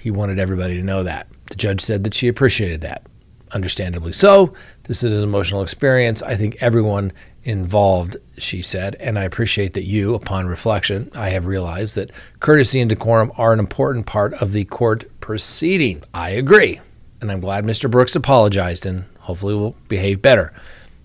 he 0.00 0.10
wanted 0.10 0.38
everybody 0.38 0.76
to 0.76 0.82
know 0.82 1.02
that. 1.02 1.28
The 1.46 1.56
judge 1.56 1.82
said 1.82 2.04
that 2.04 2.14
she 2.14 2.26
appreciated 2.26 2.80
that. 2.80 3.06
Understandably 3.52 4.12
so. 4.12 4.54
This 4.84 5.02
is 5.04 5.12
an 5.12 5.22
emotional 5.22 5.62
experience. 5.62 6.22
I 6.22 6.36
think 6.36 6.56
everyone 6.60 7.12
involved, 7.42 8.16
she 8.38 8.62
said, 8.62 8.96
and 8.98 9.18
I 9.18 9.24
appreciate 9.24 9.74
that 9.74 9.84
you, 9.84 10.14
upon 10.14 10.46
reflection, 10.46 11.10
I 11.14 11.30
have 11.30 11.46
realized 11.46 11.96
that 11.96 12.12
courtesy 12.40 12.80
and 12.80 12.88
decorum 12.88 13.30
are 13.36 13.52
an 13.52 13.58
important 13.58 14.06
part 14.06 14.32
of 14.34 14.52
the 14.52 14.64
court 14.64 15.04
proceeding. 15.20 16.02
I 16.14 16.30
agree. 16.30 16.80
And 17.20 17.30
I'm 17.30 17.40
glad 17.40 17.64
Mr. 17.64 17.90
Brooks 17.90 18.16
apologized 18.16 18.86
and 18.86 19.04
hopefully 19.18 19.54
will 19.54 19.76
behave 19.88 20.22
better. 20.22 20.54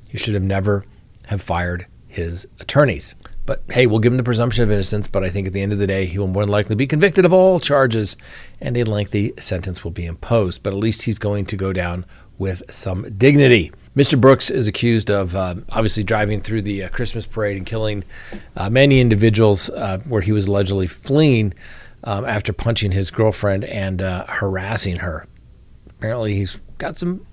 You 0.10 0.18
should 0.18 0.36
have 0.36 0.44
never 0.44 0.86
have 1.28 1.42
fired 1.42 1.86
his 2.16 2.48
attorneys. 2.60 3.14
But 3.46 3.62
hey, 3.70 3.86
we'll 3.86 4.00
give 4.00 4.12
him 4.12 4.18
the 4.18 4.24
presumption 4.24 4.64
of 4.64 4.72
innocence, 4.72 5.08
but 5.08 5.24
I 5.24 5.30
think 5.30 5.46
at 5.46 5.54
the 5.54 5.62
end 5.62 5.72
of 5.72 5.78
the 5.78 5.86
day, 5.86 6.06
he 6.08 6.18
will 6.18 6.28
more 6.28 6.44
than 6.44 6.50
likely 6.52 6.76
be 6.76 6.88
convicted 6.88 7.26
of 7.26 7.34
all 7.34 7.60
charges 7.60 8.18
and 8.60 8.76
a 8.76 8.84
lengthy 8.84 9.34
sentence 9.38 9.84
will 9.84 9.92
be 9.92 10.06
imposed. 10.06 10.64
But 10.64 10.74
at 10.74 10.80
least 10.80 11.04
he's 11.04 11.20
going 11.20 11.46
to 11.48 11.56
go 11.56 11.72
down 11.72 12.06
with 12.40 12.64
some 12.74 13.04
dignity. 13.18 13.72
Mr. 13.96 14.20
Brooks 14.20 14.50
is 14.50 14.68
accused 14.68 15.12
of 15.12 15.36
uh, 15.36 15.56
obviously 15.70 16.04
driving 16.04 16.42
through 16.42 16.64
the 16.64 16.84
uh, 16.84 16.90
Christmas 16.90 17.26
parade 17.26 17.56
and 17.56 17.66
killing 17.66 18.04
uh, 18.56 18.70
many 18.70 19.00
individuals 19.00 19.70
uh, 19.70 20.00
where 20.00 20.22
he 20.22 20.32
was 20.32 20.48
allegedly 20.48 20.88
fleeing 20.88 21.54
um, 22.04 22.26
after 22.26 22.52
punching 22.52 22.92
his 22.92 23.12
girlfriend 23.12 23.64
and 23.66 24.02
uh, 24.02 24.26
harassing 24.28 24.98
her. 24.98 25.28
Apparently, 25.90 26.36
he's 26.36 26.60
got 26.78 26.98
some 26.98 27.26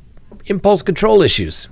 impulse 0.47 0.83
control 0.83 1.23
issues 1.23 1.69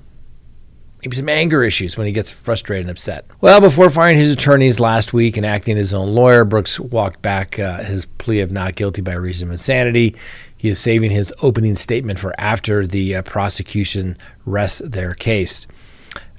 maybe 1.03 1.17
some 1.17 1.29
anger 1.29 1.63
issues 1.63 1.97
when 1.97 2.07
he 2.07 2.13
gets 2.13 2.31
frustrated 2.31 2.87
and 2.87 2.91
upset. 2.91 3.27
Well, 3.41 3.61
before 3.61 3.91
firing 3.91 4.19
his 4.19 4.33
attorneys 4.33 4.81
last 4.81 5.13
week 5.13 5.37
and 5.37 5.47
acting 5.47 5.77
as 5.79 5.89
his 5.89 5.95
own 5.95 6.15
lawyer, 6.15 6.45
Brooks 6.45 6.79
walked 6.79 7.23
back 7.23 7.59
uh, 7.59 7.83
his 7.83 8.07
plea 8.07 8.41
of 8.41 8.51
not 8.51 8.75
guilty 8.75 9.01
by 9.01 9.13
reason 9.13 9.49
of 9.49 9.53
insanity. 9.53 10.15
He 10.57 10.69
is 10.69 10.79
saving 10.79 11.11
his 11.11 11.33
opening 11.43 11.77
statement 11.77 12.19
for 12.19 12.39
after 12.39 12.87
the 12.87 13.17
uh, 13.17 13.23
prosecution 13.23 14.19
rests 14.45 14.83
their 14.85 15.15
case. 15.15 15.67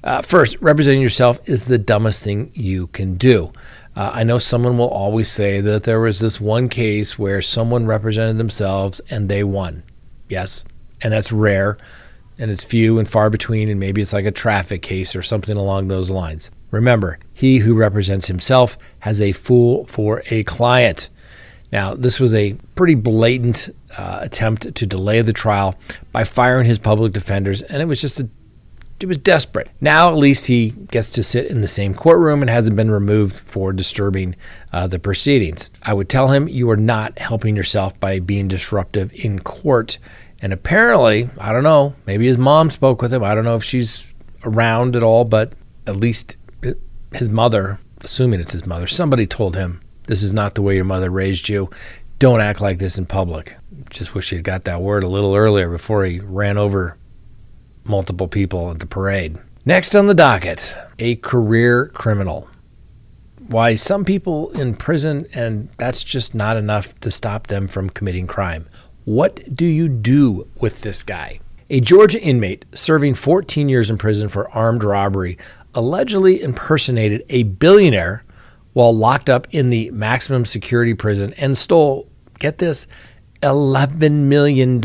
Uh, 0.04 0.22
first, 0.22 0.56
representing 0.60 1.02
yourself 1.02 1.40
is 1.46 1.64
the 1.64 1.78
dumbest 1.78 2.22
thing 2.22 2.50
you 2.54 2.88
can 2.88 3.16
do. 3.16 3.52
Uh, 3.94 4.10
I 4.14 4.24
know 4.24 4.38
someone 4.38 4.78
will 4.78 4.88
always 4.88 5.30
say 5.30 5.60
that 5.60 5.84
there 5.84 6.00
was 6.00 6.18
this 6.18 6.40
one 6.40 6.68
case 6.68 7.18
where 7.18 7.42
someone 7.42 7.86
represented 7.86 8.38
themselves 8.38 9.00
and 9.10 9.28
they 9.28 9.44
won. 9.44 9.82
Yes, 10.28 10.64
and 11.02 11.12
that's 11.12 11.30
rare 11.30 11.76
and 12.38 12.50
it's 12.50 12.64
few 12.64 12.98
and 12.98 13.08
far 13.08 13.30
between, 13.30 13.68
and 13.68 13.78
maybe 13.78 14.02
it's 14.02 14.12
like 14.12 14.24
a 14.24 14.30
traffic 14.30 14.82
case 14.82 15.14
or 15.14 15.22
something 15.22 15.56
along 15.56 15.88
those 15.88 16.10
lines. 16.10 16.50
Remember, 16.70 17.18
he 17.32 17.58
who 17.58 17.74
represents 17.74 18.26
himself 18.26 18.78
has 19.00 19.20
a 19.20 19.32
fool 19.32 19.84
for 19.86 20.22
a 20.30 20.42
client. 20.44 21.10
Now, 21.70 21.94
this 21.94 22.20
was 22.20 22.34
a 22.34 22.54
pretty 22.74 22.94
blatant 22.94 23.70
uh, 23.96 24.18
attempt 24.22 24.74
to 24.74 24.86
delay 24.86 25.22
the 25.22 25.32
trial 25.32 25.74
by 26.12 26.24
firing 26.24 26.66
his 26.66 26.78
public 26.78 27.12
defenders, 27.12 27.62
and 27.62 27.80
it 27.80 27.86
was 27.86 28.00
just 28.00 28.20
a 28.20 28.28
it 29.02 29.08
was 29.08 29.16
desperate. 29.16 29.68
Now, 29.80 30.10
at 30.10 30.16
least 30.16 30.46
he 30.46 30.70
gets 30.70 31.10
to 31.12 31.24
sit 31.24 31.46
in 31.46 31.60
the 31.60 31.66
same 31.66 31.92
courtroom 31.92 32.40
and 32.40 32.48
hasn't 32.48 32.76
been 32.76 32.90
removed 32.90 33.36
for 33.36 33.72
disturbing 33.72 34.36
uh, 34.72 34.86
the 34.86 35.00
proceedings. 35.00 35.70
I 35.82 35.92
would 35.92 36.08
tell 36.08 36.28
him 36.28 36.46
you 36.46 36.70
are 36.70 36.76
not 36.76 37.18
helping 37.18 37.56
yourself 37.56 37.98
by 37.98 38.20
being 38.20 38.46
disruptive 38.46 39.12
in 39.12 39.40
court 39.40 39.98
and 40.42 40.52
apparently, 40.52 41.30
I 41.38 41.52
don't 41.52 41.62
know, 41.62 41.94
maybe 42.04 42.26
his 42.26 42.36
mom 42.36 42.68
spoke 42.70 43.00
with 43.00 43.14
him. 43.14 43.22
I 43.22 43.34
don't 43.34 43.44
know 43.44 43.54
if 43.54 43.62
she's 43.62 44.12
around 44.44 44.96
at 44.96 45.04
all, 45.04 45.24
but 45.24 45.52
at 45.86 45.96
least 45.96 46.36
his 47.14 47.30
mother, 47.30 47.78
assuming 48.00 48.40
it's 48.40 48.52
his 48.52 48.66
mother, 48.66 48.88
somebody 48.88 49.24
told 49.24 49.54
him, 49.54 49.80
This 50.08 50.22
is 50.22 50.32
not 50.32 50.56
the 50.56 50.62
way 50.62 50.74
your 50.74 50.84
mother 50.84 51.10
raised 51.10 51.48
you. 51.48 51.70
Don't 52.18 52.40
act 52.40 52.60
like 52.60 52.78
this 52.78 52.98
in 52.98 53.06
public. 53.06 53.56
Just 53.88 54.14
wish 54.14 54.30
he 54.30 54.36
had 54.36 54.44
got 54.44 54.64
that 54.64 54.82
word 54.82 55.04
a 55.04 55.08
little 55.08 55.36
earlier 55.36 55.70
before 55.70 56.04
he 56.04 56.18
ran 56.18 56.58
over 56.58 56.96
multiple 57.84 58.28
people 58.28 58.70
at 58.70 58.80
the 58.80 58.86
parade. 58.86 59.38
Next 59.64 59.94
on 59.94 60.08
the 60.08 60.14
docket, 60.14 60.76
a 60.98 61.16
career 61.16 61.86
criminal. 61.88 62.48
Why 63.46 63.76
some 63.76 64.04
people 64.04 64.50
in 64.52 64.74
prison, 64.74 65.26
and 65.34 65.68
that's 65.78 66.02
just 66.02 66.34
not 66.34 66.56
enough 66.56 66.98
to 67.00 67.10
stop 67.12 67.46
them 67.46 67.68
from 67.68 67.90
committing 67.90 68.26
crime. 68.26 68.68
What 69.04 69.56
do 69.56 69.64
you 69.64 69.88
do 69.88 70.46
with 70.60 70.82
this 70.82 71.02
guy? 71.02 71.40
A 71.70 71.80
Georgia 71.80 72.20
inmate 72.20 72.64
serving 72.72 73.14
14 73.14 73.68
years 73.68 73.90
in 73.90 73.98
prison 73.98 74.28
for 74.28 74.48
armed 74.50 74.84
robbery 74.84 75.38
allegedly 75.74 76.40
impersonated 76.40 77.24
a 77.28 77.42
billionaire 77.42 78.24
while 78.74 78.96
locked 78.96 79.28
up 79.28 79.48
in 79.50 79.70
the 79.70 79.90
maximum 79.90 80.44
security 80.44 80.94
prison 80.94 81.34
and 81.36 81.58
stole, 81.58 82.08
get 82.38 82.58
this, 82.58 82.86
$11 83.42 84.12
million 84.12 84.80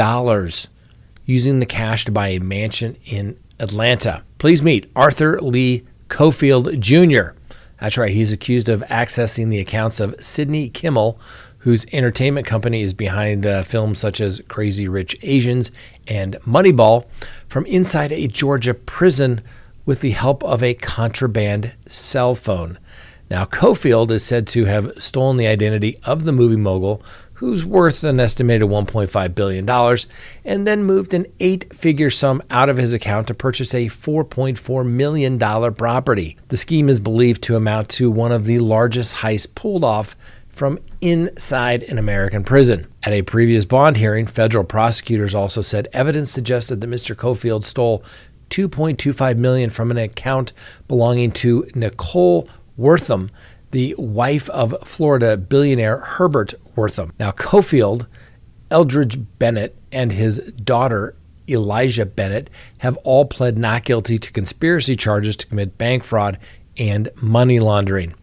using 1.26 1.60
the 1.60 1.66
cash 1.68 2.06
to 2.06 2.12
buy 2.12 2.30
a 2.30 2.40
mansion 2.40 2.98
in 3.06 3.38
Atlanta. 3.60 4.24
Please 4.40 4.64
meet 4.64 4.90
Arthur 4.96 5.40
Lee 5.42 5.86
Cofield 6.10 6.80
Jr. 6.80 7.38
That's 7.80 7.98
right, 7.98 8.12
he's 8.12 8.34
accused 8.34 8.68
of 8.68 8.82
accessing 8.84 9.50
the 9.50 9.60
accounts 9.60 10.00
of 10.00 10.16
Sidney 10.24 10.70
Kimmel, 10.70 11.20
whose 11.68 11.86
entertainment 11.92 12.48
company 12.48 12.82
is 12.82 12.94
behind 12.94 13.46
uh, 13.46 13.62
films 13.62 14.00
such 14.00 14.22
as 14.22 14.42
Crazy 14.48 14.88
Rich 14.88 15.18
Asians 15.22 15.70
and 16.08 16.38
Moneyball, 16.48 17.04
from 17.50 17.66
inside 17.66 18.14
a 18.14 18.26
Georgia 18.26 18.74
prison 18.74 19.42
with 19.86 20.00
the 20.00 20.12
help 20.12 20.42
of 20.46 20.64
a 20.64 20.76
contraband 20.76 21.74
cell 21.86 22.36
phone. 22.36 22.80
Now, 23.30 23.44
Cofield 23.44 24.12
is 24.12 24.24
said 24.24 24.48
to 24.48 24.64
have 24.64 24.94
stolen 24.98 25.36
the 25.36 25.48
identity 25.48 25.98
of 26.06 26.24
the 26.24 26.32
movie 26.32 26.56
mogul 26.56 27.04
who's 27.34 27.66
worth 27.66 28.02
an 28.06 28.22
estimated 28.22 28.70
$1.5 28.70 29.36
billion, 29.36 29.70
and 30.46 30.66
then 30.66 30.86
moved 30.86 31.14
an 31.14 31.26
eight 31.42 31.76
figure 31.76 32.10
sum 32.10 32.42
out 32.50 32.70
of 32.70 32.78
his 32.78 32.94
account 32.94 33.28
to 33.28 33.34
purchase 33.34 33.74
a 33.76 33.88
$4.4 33.88 34.90
million 34.90 35.38
property. 35.74 36.38
The 36.48 36.56
scheme 36.56 36.88
is 36.88 37.02
believed 37.02 37.44
to 37.44 37.58
amount 37.58 37.90
to 37.90 38.10
one 38.10 38.32
of 38.32 38.46
the 38.46 38.60
largest 38.60 39.16
heists 39.16 39.54
pulled 39.54 39.84
off 39.84 40.16
from 40.58 40.80
inside 41.02 41.84
an 41.84 41.98
American 41.98 42.44
prison. 42.44 42.88
At 43.04 43.14
a 43.14 43.22
previous 43.22 43.64
bond 43.64 43.98
hearing, 43.98 44.26
federal 44.26 44.64
prosecutors 44.64 45.36
also 45.36 45.62
said 45.62 45.88
evidence 45.94 46.32
suggested 46.32 46.82
that 46.82 46.90
Mr. 46.90 47.16
Cofield 47.16 47.64
stole 47.64 48.04
2.25 48.50 49.38
million 49.38 49.70
from 49.70 49.92
an 49.92 49.98
account 49.98 50.54
belonging 50.88 51.32
to 51.32 51.68
Nicole 51.76 52.50
Wortham, 52.76 53.30
the 53.72 53.94
wife 53.98 54.50
of 54.50 54.76
Florida 54.84 55.38
billionaire 55.38 56.00
Herbert 56.00 56.54
Wortham. 56.76 57.14
Now, 57.20 57.32
Cofield, 57.32 58.08
Eldridge 58.72 59.20
Bennett, 59.38 59.76
and 59.92 60.12
his 60.12 60.40
daughter 60.40 61.16
Eliayah 61.48 62.16
Bennett 62.16 62.50
have 62.80 62.98
all 62.98 63.26
pled 63.26 63.58
not 63.58 63.84
guilty 63.84 64.18
to 64.18 64.32
conspiracy 64.32 64.96
charges 64.96 65.38
to 65.38 65.48
commit 65.48 65.78
bank 65.78 66.04
fraud 66.04 66.38
and 66.78 67.10
money 67.22 67.60
laundering. 67.60 68.14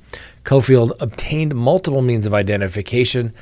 Cofield 0.44 0.92
obtained 1.00 1.54
multiple 1.54 2.02
means 2.02 2.26
of 2.26 2.34
identification 2.34 3.32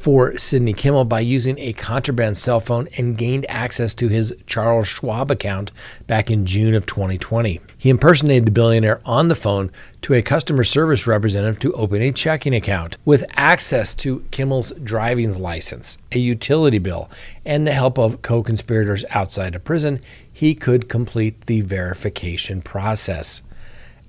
for 0.00 0.36
Sidney 0.38 0.72
Kimmel 0.72 1.04
by 1.04 1.20
using 1.20 1.58
a 1.58 1.74
contraband 1.74 2.38
cell 2.38 2.58
phone 2.58 2.88
and 2.96 3.18
gained 3.18 3.44
access 3.50 3.94
to 3.94 4.08
his 4.08 4.34
Charles 4.46 4.88
Schwab 4.88 5.30
account 5.30 5.70
back 6.06 6.30
in 6.30 6.46
June 6.46 6.74
of 6.74 6.86
2020. 6.86 7.60
He 7.76 7.90
impersonated 7.90 8.46
the 8.46 8.50
billionaire 8.50 9.02
on 9.04 9.28
the 9.28 9.34
phone 9.34 9.70
to 10.02 10.14
a 10.14 10.22
customer 10.22 10.64
service 10.64 11.06
representative 11.06 11.58
to 11.60 11.72
open 11.74 12.00
a 12.00 12.12
checking 12.12 12.54
account. 12.54 12.96
With 13.04 13.24
access 13.36 13.94
to 13.96 14.24
Kimmel's 14.30 14.72
driving 14.82 15.38
license, 15.38 15.98
a 16.12 16.18
utility 16.18 16.78
bill, 16.78 17.10
and 17.44 17.66
the 17.66 17.72
help 17.72 17.98
of 17.98 18.22
co 18.22 18.42
conspirators 18.42 19.04
outside 19.10 19.54
of 19.54 19.64
prison, 19.64 20.00
he 20.32 20.54
could 20.54 20.88
complete 20.88 21.42
the 21.42 21.60
verification 21.60 22.62
process. 22.62 23.42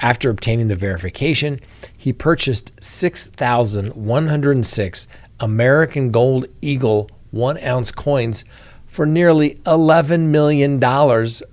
After 0.02 0.32
obtaining 0.32 0.68
the 0.68 0.76
verification, 0.76 1.60
he 2.02 2.12
purchased 2.12 2.72
6,106 2.80 5.08
American 5.40 6.10
Gold 6.10 6.48
Eagle 6.60 7.12
one 7.30 7.64
ounce 7.64 7.92
coins 7.92 8.44
for 8.88 9.06
nearly 9.06 9.60
$11 9.66 10.22
million 10.22 10.80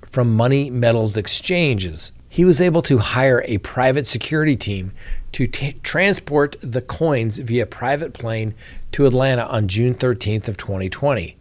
from 0.06 0.34
Money 0.34 0.70
Metals 0.70 1.18
Exchanges. 1.18 2.12
He 2.30 2.46
was 2.46 2.62
able 2.62 2.80
to 2.80 2.96
hire 2.96 3.42
a 3.44 3.58
private 3.58 4.06
security 4.06 4.56
team 4.56 4.92
to 5.32 5.46
t- 5.46 5.74
transport 5.82 6.56
the 6.62 6.80
coins 6.80 7.36
via 7.36 7.66
private 7.66 8.14
plane 8.14 8.54
to 8.92 9.04
Atlanta 9.04 9.44
on 9.44 9.68
June 9.68 9.94
13th 9.94 10.48
of 10.48 10.56
2020. 10.56 11.36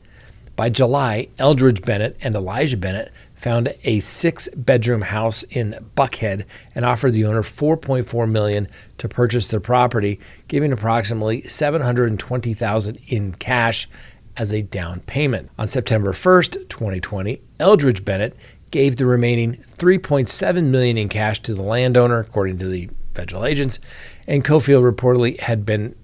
By 0.58 0.68
July, 0.68 1.30
Eldridge 1.40 1.82
Bennett 1.82 2.18
and 2.20 2.36
Eliayah 2.36 2.78
Bennett 2.78 3.14
found 3.38 3.74
a 3.84 4.00
six-bedroom 4.00 5.04
house 5.04 5.44
in 5.44 5.74
Buckhead 5.96 6.46
and 6.76 6.84
offered 6.84 7.14
the 7.14 7.26
owner 7.26 7.44
4.4 7.44 8.30
million 8.30 8.68
to 8.98 9.08
purchase 9.08 9.48
the 9.48 9.60
property, 9.60 10.20
giving 10.48 10.72
approximately 10.72 11.44
720,000 11.44 12.98
in 13.08 13.34
cash 13.34 13.88
as 14.36 14.52
a 14.52 14.64
down 14.64 15.00
payment. 15.02 15.50
On 15.58 15.68
September 15.68 16.12
1st, 16.14 16.70
2020, 16.70 17.42
Eldridge 17.60 18.04
Bennett 18.04 18.36
gave 18.72 18.98
the 18.98 19.06
remaining 19.06 19.64
3.7 19.78 20.66
million 20.66 20.98
in 20.98 21.10
cash 21.10 21.42
to 21.42 21.54
the 21.54 21.62
landowner, 21.62 22.20
according 22.20 22.58
to 22.60 22.68
the 22.68 22.90
federal 23.14 23.46
agents, 23.46 23.80
and 24.28 24.44
Cofield 24.44 24.90
reportedly 24.90 25.40
had 25.40 25.66
been 25.66 25.96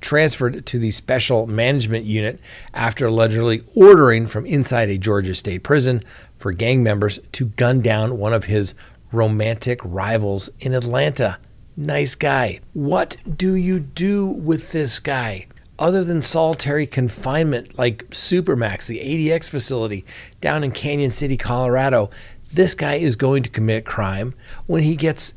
transferred 0.00 0.64
to 0.66 0.78
the 0.78 0.90
special 0.90 1.46
management 1.46 2.04
unit 2.04 2.40
after 2.72 3.06
allegedly 3.06 3.62
ordering 3.74 4.26
from 4.26 4.46
inside 4.46 4.88
a 4.88 4.98
Georgia 4.98 5.34
state 5.34 5.62
prison 5.62 6.02
for 6.38 6.52
gang 6.52 6.82
members 6.82 7.18
to 7.32 7.46
gun 7.46 7.80
down 7.80 8.18
one 8.18 8.32
of 8.32 8.44
his 8.44 8.74
romantic 9.12 9.80
rivals 9.84 10.50
in 10.60 10.74
Atlanta. 10.74 11.38
Nice 11.76 12.14
guy. 12.14 12.60
What 12.72 13.16
do 13.36 13.54
you 13.54 13.80
do 13.80 14.26
with 14.26 14.72
this 14.72 14.98
guy? 14.98 15.46
Other 15.78 16.04
than 16.04 16.20
solitary 16.20 16.86
confinement 16.86 17.78
like 17.78 18.08
Supermax, 18.10 18.86
the 18.86 19.00
ADX 19.00 19.48
facility 19.48 20.04
down 20.40 20.62
in 20.62 20.72
Cañon 20.72 21.10
City, 21.10 21.36
Colorado, 21.36 22.10
this 22.52 22.74
guy 22.74 22.96
is 22.96 23.16
going 23.16 23.42
to 23.44 23.50
commit 23.50 23.86
crime. 23.86 24.34
When 24.66 24.82
he 24.82 24.96
gets 24.96 25.34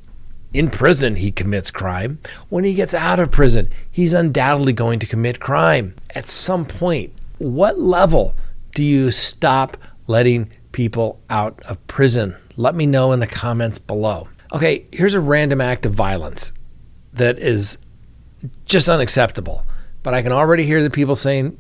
in 0.54 0.70
prison, 0.70 1.16
he 1.16 1.32
commits 1.32 1.72
crime. 1.72 2.20
When 2.50 2.64
he 2.64 2.76
gets 2.76 2.94
out 2.94 3.20
of 3.20 3.32
prison, 3.32 3.70
he's 3.92 4.14
undoubtedly 4.14 4.74
going 4.74 5.00
to 5.00 5.08
commit 5.08 5.40
crime. 5.40 5.96
At 6.14 6.28
some 6.28 6.66
point, 6.66 7.12
what 7.40 7.80
level 7.80 8.36
do 8.76 8.84
you 8.84 9.12
stop 9.12 9.78
letting 10.08 10.52
people 10.72 11.20
out 11.30 11.60
of 11.64 11.86
prison? 11.88 12.36
Let 12.56 12.76
me 12.76 12.86
know 12.86 13.12
in 13.14 13.20
the 13.20 13.28
comments 13.28 13.80
below. 13.80 14.30
Okay, 14.54 14.86
here's 14.92 15.16
a 15.16 15.22
random 15.22 15.60
act 15.60 15.88
of 15.88 15.96
violence 15.96 16.54
that 17.14 17.40
is 17.40 17.80
just 18.66 18.88
unacceptable. 18.88 19.66
But 20.04 20.14
I 20.14 20.22
can 20.22 20.32
already 20.32 20.66
hear 20.66 20.84
the 20.84 20.90
people 20.90 21.16
saying, 21.16 21.58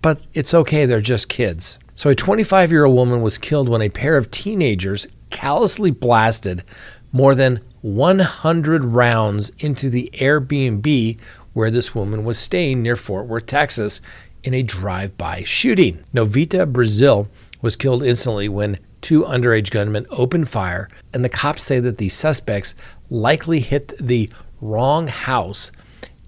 but 0.00 0.20
it's 0.34 0.54
okay, 0.54 0.86
they're 0.86 1.00
just 1.00 1.28
kids. 1.28 1.78
So, 1.94 2.10
a 2.10 2.14
25 2.14 2.70
year 2.70 2.84
old 2.84 2.96
woman 2.96 3.22
was 3.22 3.38
killed 3.38 3.68
when 3.68 3.82
a 3.82 3.88
pair 3.88 4.16
of 4.16 4.30
teenagers 4.30 5.06
callously 5.30 5.90
blasted 5.90 6.64
more 7.12 7.34
than 7.34 7.60
100 7.82 8.84
rounds 8.84 9.50
into 9.58 9.90
the 9.90 10.10
Airbnb 10.14 11.18
where 11.52 11.70
this 11.70 11.94
woman 11.94 12.24
was 12.24 12.38
staying 12.38 12.82
near 12.82 12.96
Fort 12.96 13.26
Worth, 13.26 13.46
Texas, 13.46 14.00
in 14.42 14.54
a 14.54 14.62
drive 14.62 15.16
by 15.18 15.42
shooting. 15.42 16.02
Novita 16.14 16.70
Brazil 16.70 17.28
was 17.60 17.76
killed 17.76 18.02
instantly 18.02 18.48
when 18.48 18.78
two 19.00 19.22
underage 19.22 19.70
gunmen 19.70 20.06
opened 20.10 20.48
fire, 20.48 20.88
and 21.12 21.24
the 21.24 21.28
cops 21.28 21.62
say 21.62 21.80
that 21.80 21.98
the 21.98 22.08
suspects 22.08 22.74
likely 23.10 23.60
hit 23.60 23.92
the 23.98 24.30
wrong 24.60 25.08
house 25.08 25.70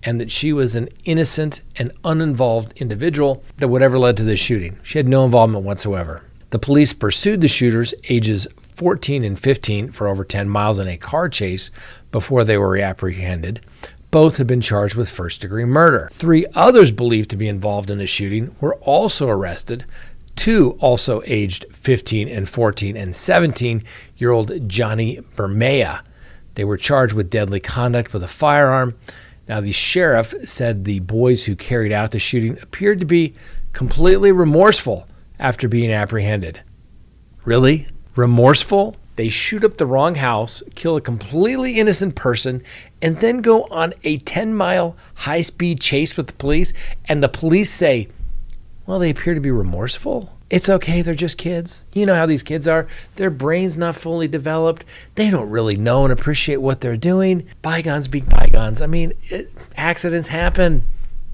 and 0.02 0.20
that 0.20 0.30
she 0.30 0.52
was 0.52 0.74
an 0.74 0.88
innocent 1.04 1.62
and 1.76 1.90
uninvolved 2.04 2.72
individual 2.76 3.42
that 3.56 3.68
whatever 3.68 3.98
led 3.98 4.16
to 4.16 4.22
this 4.22 4.40
shooting. 4.40 4.78
She 4.82 4.98
had 4.98 5.08
no 5.08 5.24
involvement 5.24 5.64
whatsoever. 5.64 6.22
The 6.50 6.58
police 6.58 6.92
pursued 6.92 7.40
the 7.40 7.48
shooters, 7.48 7.94
ages 8.08 8.46
14 8.74 9.24
and 9.24 9.38
15, 9.38 9.92
for 9.92 10.08
over 10.08 10.24
10 10.24 10.48
miles 10.48 10.78
in 10.78 10.88
a 10.88 10.96
car 10.96 11.28
chase 11.28 11.70
before 12.10 12.44
they 12.44 12.58
were 12.58 12.76
apprehended. 12.76 13.64
Both 14.10 14.36
have 14.36 14.46
been 14.46 14.60
charged 14.60 14.94
with 14.94 15.08
first 15.08 15.40
degree 15.40 15.64
murder. 15.64 16.08
Three 16.12 16.46
others 16.54 16.92
believed 16.92 17.30
to 17.30 17.36
be 17.36 17.48
involved 17.48 17.90
in 17.90 17.98
the 17.98 18.06
shooting 18.06 18.54
were 18.60 18.76
also 18.76 19.28
arrested. 19.28 19.84
Two, 20.36 20.76
also 20.80 21.22
aged 21.26 21.66
15 21.72 22.28
and 22.28 22.48
14 22.48 22.96
and 22.96 23.14
17 23.14 23.82
year 24.16 24.30
old 24.30 24.68
Johnny 24.68 25.18
Bermea. 25.36 26.02
They 26.54 26.64
were 26.64 26.76
charged 26.76 27.14
with 27.14 27.30
deadly 27.30 27.60
conduct 27.60 28.12
with 28.12 28.22
a 28.22 28.28
firearm. 28.28 28.96
Now, 29.48 29.60
the 29.60 29.72
sheriff 29.72 30.32
said 30.44 30.84
the 30.84 31.00
boys 31.00 31.44
who 31.44 31.56
carried 31.56 31.92
out 31.92 32.12
the 32.12 32.18
shooting 32.18 32.58
appeared 32.62 33.00
to 33.00 33.06
be 33.06 33.34
completely 33.72 34.32
remorseful 34.32 35.06
after 35.38 35.68
being 35.68 35.92
apprehended. 35.92 36.62
Really? 37.44 37.88
Remorseful? 38.16 38.96
They 39.16 39.28
shoot 39.28 39.64
up 39.64 39.76
the 39.76 39.86
wrong 39.86 40.16
house, 40.16 40.62
kill 40.74 40.96
a 40.96 41.00
completely 41.00 41.78
innocent 41.78 42.16
person, 42.16 42.62
and 43.00 43.20
then 43.20 43.38
go 43.38 43.64
on 43.64 43.94
a 44.02 44.18
10 44.18 44.54
mile 44.54 44.96
high 45.14 45.42
speed 45.42 45.80
chase 45.80 46.16
with 46.16 46.26
the 46.26 46.32
police, 46.32 46.72
and 47.06 47.22
the 47.22 47.28
police 47.28 47.70
say, 47.70 48.08
well, 48.86 48.98
they 48.98 49.10
appear 49.10 49.34
to 49.34 49.40
be 49.40 49.50
remorseful. 49.50 50.30
It's 50.50 50.68
okay, 50.68 51.00
they're 51.00 51.14
just 51.14 51.38
kids. 51.38 51.84
You 51.92 52.06
know 52.06 52.14
how 52.14 52.26
these 52.26 52.42
kids 52.42 52.68
are. 52.68 52.86
Their 53.16 53.30
brain's 53.30 53.78
not 53.78 53.94
fully 53.94 54.28
developed. 54.28 54.84
They 55.14 55.30
don't 55.30 55.48
really 55.48 55.76
know 55.76 56.04
and 56.04 56.12
appreciate 56.12 56.58
what 56.58 56.80
they're 56.80 56.96
doing. 56.96 57.48
Bygones 57.62 58.08
be 58.08 58.20
bygones. 58.20 58.82
I 58.82 58.86
mean, 58.86 59.14
it, 59.24 59.50
accidents 59.76 60.28
happen. 60.28 60.86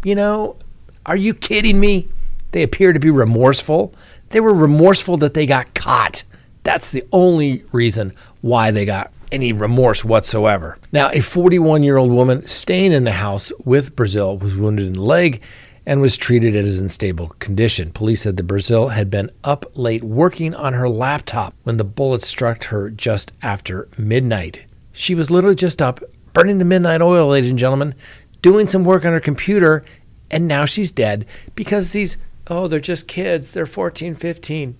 You 0.04 0.14
know, 0.14 0.56
are 1.04 1.16
you 1.16 1.34
kidding 1.34 1.80
me? 1.80 2.08
They 2.52 2.62
appear 2.62 2.92
to 2.92 3.00
be 3.00 3.10
remorseful. 3.10 3.94
They 4.30 4.40
were 4.40 4.54
remorseful 4.54 5.16
that 5.18 5.34
they 5.34 5.44
got 5.44 5.74
caught. 5.74 6.22
That's 6.62 6.90
the 6.90 7.04
only 7.12 7.64
reason 7.72 8.12
why 8.40 8.70
they 8.70 8.84
got 8.84 9.12
any 9.32 9.52
remorse 9.52 10.04
whatsoever. 10.04 10.78
Now, 10.92 11.10
a 11.10 11.20
41 11.20 11.82
year 11.82 11.96
old 11.96 12.10
woman 12.10 12.46
staying 12.46 12.92
in 12.92 13.04
the 13.04 13.12
house 13.12 13.52
with 13.64 13.96
Brazil 13.96 14.36
was 14.36 14.54
wounded 14.54 14.86
in 14.86 14.92
the 14.94 15.02
leg 15.02 15.40
and 15.86 16.00
was 16.00 16.16
treated 16.16 16.54
as 16.54 16.78
in 16.78 16.88
stable 16.88 17.28
condition. 17.38 17.90
Police 17.90 18.22
said 18.22 18.36
the 18.36 18.42
Brazil 18.42 18.88
had 18.88 19.10
been 19.10 19.30
up 19.44 19.64
late 19.74 20.04
working 20.04 20.54
on 20.54 20.74
her 20.74 20.88
laptop 20.88 21.54
when 21.62 21.78
the 21.78 21.84
bullet 21.84 22.22
struck 22.22 22.64
her 22.64 22.90
just 22.90 23.32
after 23.42 23.88
midnight. 23.96 24.64
She 24.92 25.14
was 25.14 25.30
literally 25.30 25.56
just 25.56 25.80
up, 25.80 26.00
burning 26.32 26.58
the 26.58 26.64
midnight 26.64 27.00
oil, 27.00 27.28
ladies 27.28 27.50
and 27.50 27.58
gentlemen, 27.58 27.94
doing 28.42 28.68
some 28.68 28.84
work 28.84 29.04
on 29.04 29.12
her 29.12 29.20
computer, 29.20 29.84
and 30.30 30.46
now 30.46 30.64
she's 30.64 30.90
dead 30.90 31.26
because 31.54 31.92
these, 31.92 32.16
oh, 32.48 32.68
they're 32.68 32.80
just 32.80 33.08
kids. 33.08 33.52
They're 33.52 33.66
14, 33.66 34.14
15. 34.14 34.76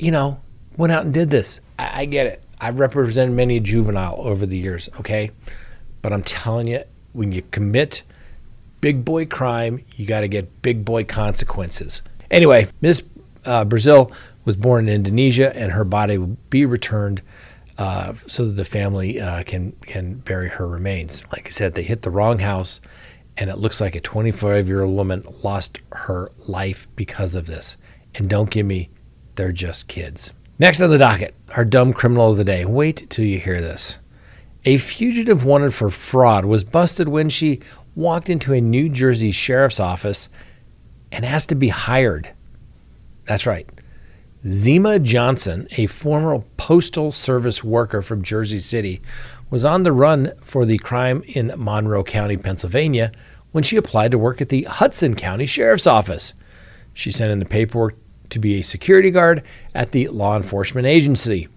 You 0.00 0.10
know, 0.10 0.40
went 0.76 0.92
out 0.92 1.04
and 1.04 1.14
did 1.14 1.30
this. 1.30 1.60
I, 1.78 2.00
I 2.00 2.04
get 2.06 2.26
it. 2.26 2.42
I've 2.60 2.80
represented 2.80 3.34
many 3.34 3.60
juvenile 3.60 4.16
over 4.18 4.46
the 4.46 4.56
years, 4.56 4.88
okay? 4.98 5.30
But 6.02 6.12
I'm 6.12 6.22
telling 6.22 6.66
you, 6.66 6.84
when 7.12 7.32
you 7.32 7.42
commit 7.50 8.02
big 8.80 9.04
boy 9.04 9.26
crime, 9.26 9.84
you 9.96 10.06
got 10.06 10.20
to 10.20 10.28
get 10.28 10.62
big 10.62 10.84
boy 10.84 11.04
consequences. 11.04 12.02
Anyway, 12.30 12.68
Miss 12.80 13.02
uh, 13.44 13.64
Brazil 13.64 14.12
was 14.44 14.56
born 14.56 14.88
in 14.88 14.94
Indonesia, 14.94 15.54
and 15.56 15.72
her 15.72 15.84
body 15.84 16.18
will 16.18 16.36
be 16.48 16.64
returned 16.64 17.22
uh, 17.78 18.14
so 18.26 18.46
that 18.46 18.52
the 18.52 18.64
family 18.64 19.20
uh, 19.20 19.42
can 19.44 19.72
can 19.82 20.14
bury 20.14 20.48
her 20.48 20.66
remains. 20.66 21.22
Like 21.32 21.46
I 21.46 21.50
said, 21.50 21.74
they 21.74 21.82
hit 21.82 22.02
the 22.02 22.10
wrong 22.10 22.38
house, 22.38 22.80
and 23.36 23.50
it 23.50 23.58
looks 23.58 23.80
like 23.80 23.94
a 23.94 24.00
25 24.00 24.68
year 24.68 24.82
old 24.82 24.94
woman 24.94 25.24
lost 25.42 25.78
her 25.92 26.30
life 26.46 26.88
because 26.96 27.34
of 27.34 27.46
this. 27.46 27.76
And 28.14 28.28
don't 28.28 28.50
give 28.50 28.66
me, 28.66 28.90
they're 29.40 29.52
just 29.52 29.88
kids. 29.88 30.34
Next 30.58 30.82
on 30.82 30.90
the 30.90 30.98
docket, 30.98 31.34
our 31.56 31.64
dumb 31.64 31.94
criminal 31.94 32.30
of 32.30 32.36
the 32.36 32.44
day. 32.44 32.66
Wait 32.66 33.08
till 33.08 33.24
you 33.24 33.40
hear 33.40 33.62
this. 33.62 33.98
A 34.66 34.76
fugitive 34.76 35.46
wanted 35.46 35.72
for 35.72 35.88
fraud 35.88 36.44
was 36.44 36.62
busted 36.62 37.08
when 37.08 37.30
she 37.30 37.60
walked 37.94 38.28
into 38.28 38.52
a 38.52 38.60
New 38.60 38.90
Jersey 38.90 39.32
sheriff's 39.32 39.80
office 39.80 40.28
and 41.10 41.24
asked 41.24 41.48
to 41.48 41.54
be 41.54 41.70
hired. 41.70 42.34
That's 43.24 43.46
right. 43.46 43.66
Zima 44.46 44.98
Johnson, 44.98 45.66
a 45.78 45.86
former 45.86 46.38
Postal 46.58 47.10
Service 47.10 47.64
worker 47.64 48.02
from 48.02 48.20
Jersey 48.20 48.60
City, 48.60 49.00
was 49.48 49.64
on 49.64 49.84
the 49.84 49.92
run 49.92 50.34
for 50.42 50.66
the 50.66 50.76
crime 50.76 51.22
in 51.28 51.50
Monroe 51.56 52.04
County, 52.04 52.36
Pennsylvania, 52.36 53.10
when 53.52 53.64
she 53.64 53.78
applied 53.78 54.10
to 54.10 54.18
work 54.18 54.42
at 54.42 54.50
the 54.50 54.64
Hudson 54.64 55.14
County 55.14 55.46
Sheriff's 55.46 55.86
Office. 55.86 56.34
She 56.92 57.10
sent 57.10 57.32
in 57.32 57.38
the 57.38 57.46
paperwork 57.46 57.96
to 58.30 58.38
be 58.38 58.58
a 58.58 58.62
security 58.62 59.10
guard 59.10 59.42
at 59.74 59.92
the 59.92 60.08
law 60.08 60.36
enforcement 60.36 60.86
agency. 60.86 61.48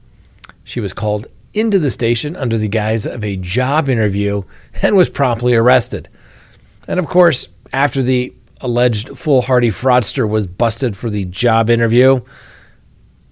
She 0.63 0.79
was 0.79 0.93
called 0.93 1.27
into 1.53 1.79
the 1.79 1.91
station 1.91 2.35
under 2.35 2.57
the 2.57 2.67
guise 2.67 3.05
of 3.05 3.23
a 3.23 3.35
job 3.37 3.89
interview 3.89 4.43
and 4.81 4.95
was 4.95 5.09
promptly 5.09 5.53
arrested. 5.53 6.09
And 6.87 6.99
of 6.99 7.07
course, 7.07 7.47
after 7.71 8.01
the 8.01 8.33
alleged 8.61 9.17
foolhardy 9.17 9.69
fraudster 9.69 10.27
was 10.27 10.47
busted 10.47 10.97
for 10.97 11.09
the 11.09 11.25
job 11.25 11.69
interview, 11.69 12.21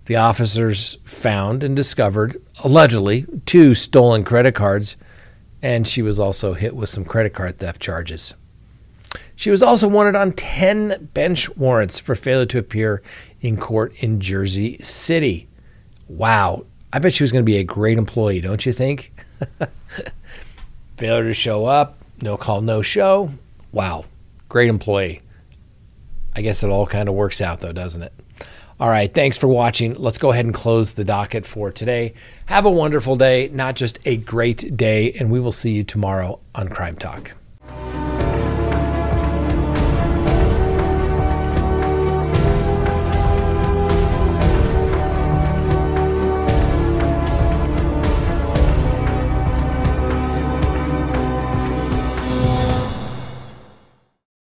the 0.06 0.16
officers 0.18 0.98
found 1.04 1.64
and 1.64 1.76
discovered, 1.76 2.42
allegedly, 2.64 3.26
two 3.46 3.74
stolen 3.74 4.24
credit 4.24 4.56
cards, 4.56 4.98
and 5.62 5.88
she 5.88 6.02
was 6.02 6.20
also 6.20 6.54
hit 6.54 6.76
with 6.76 6.90
some 6.90 7.06
credit 7.06 7.34
card 7.34 7.60
theft 7.60 7.82
charges. 7.82 8.34
She 9.36 9.52
was 9.52 9.64
also 9.64 9.88
wanted 9.88 10.16
on 10.16 10.34
10 10.34 11.10
bench 11.14 11.56
warrants 11.56 12.00
for 12.00 12.16
failure 12.16 12.46
to 12.48 12.60
appear 12.60 13.02
in 13.42 13.58
court 13.58 13.94
in 13.96 14.20
Jersey 14.20 14.78
City. 14.82 15.48
Wow. 16.08 16.66
I 16.94 17.00
bet 17.00 17.14
she 17.14 17.24
was 17.24 17.32
going 17.32 17.44
to 17.44 17.50
be 17.50 17.58
a 17.58 17.64
great 17.64 17.98
employee, 17.98 18.42
don't 18.42 18.66
you 18.66 18.74
think? 18.74 19.12
failure 20.98 21.24
to 21.24 21.34
show 21.34 21.66
up, 21.66 21.98
no 22.22 22.38
call, 22.38 22.62
no 22.62 22.82
show. 22.82 23.32
Wow. 23.72 24.06
Great 24.50 24.70
employee. 24.70 25.22
I 26.36 26.42
guess 26.42 26.64
it 26.64 26.70
all 26.70 26.86
kind 26.86 27.10
of 27.10 27.16
works 27.16 27.42
out, 27.42 27.60
though, 27.60 27.74
doesn't 27.74 28.04
it? 28.04 28.14
All 28.80 28.90
right, 28.90 29.14
thanks 29.14 29.38
for 29.38 29.48
watching. 29.48 29.94
Let's 29.96 30.18
go 30.18 30.32
ahead 30.32 30.46
and 30.46 30.54
close 30.54 30.94
the 30.94 31.04
docket 31.04 31.46
for 31.46 31.72
today. 31.72 32.14
Have 32.48 32.66
a 32.66 32.70
wonderful 32.70 33.16
day, 33.16 33.50
not 33.54 33.76
just 33.76 34.00
a 34.06 34.18
great 34.18 34.76
day, 34.76 35.12
and 35.14 35.32
we 35.32 35.40
will 35.40 35.52
see 35.52 35.72
you 35.72 35.84
tomorrow 35.84 36.40
on 36.56 36.68
Crime 36.68 36.98
Talk. 36.98 37.32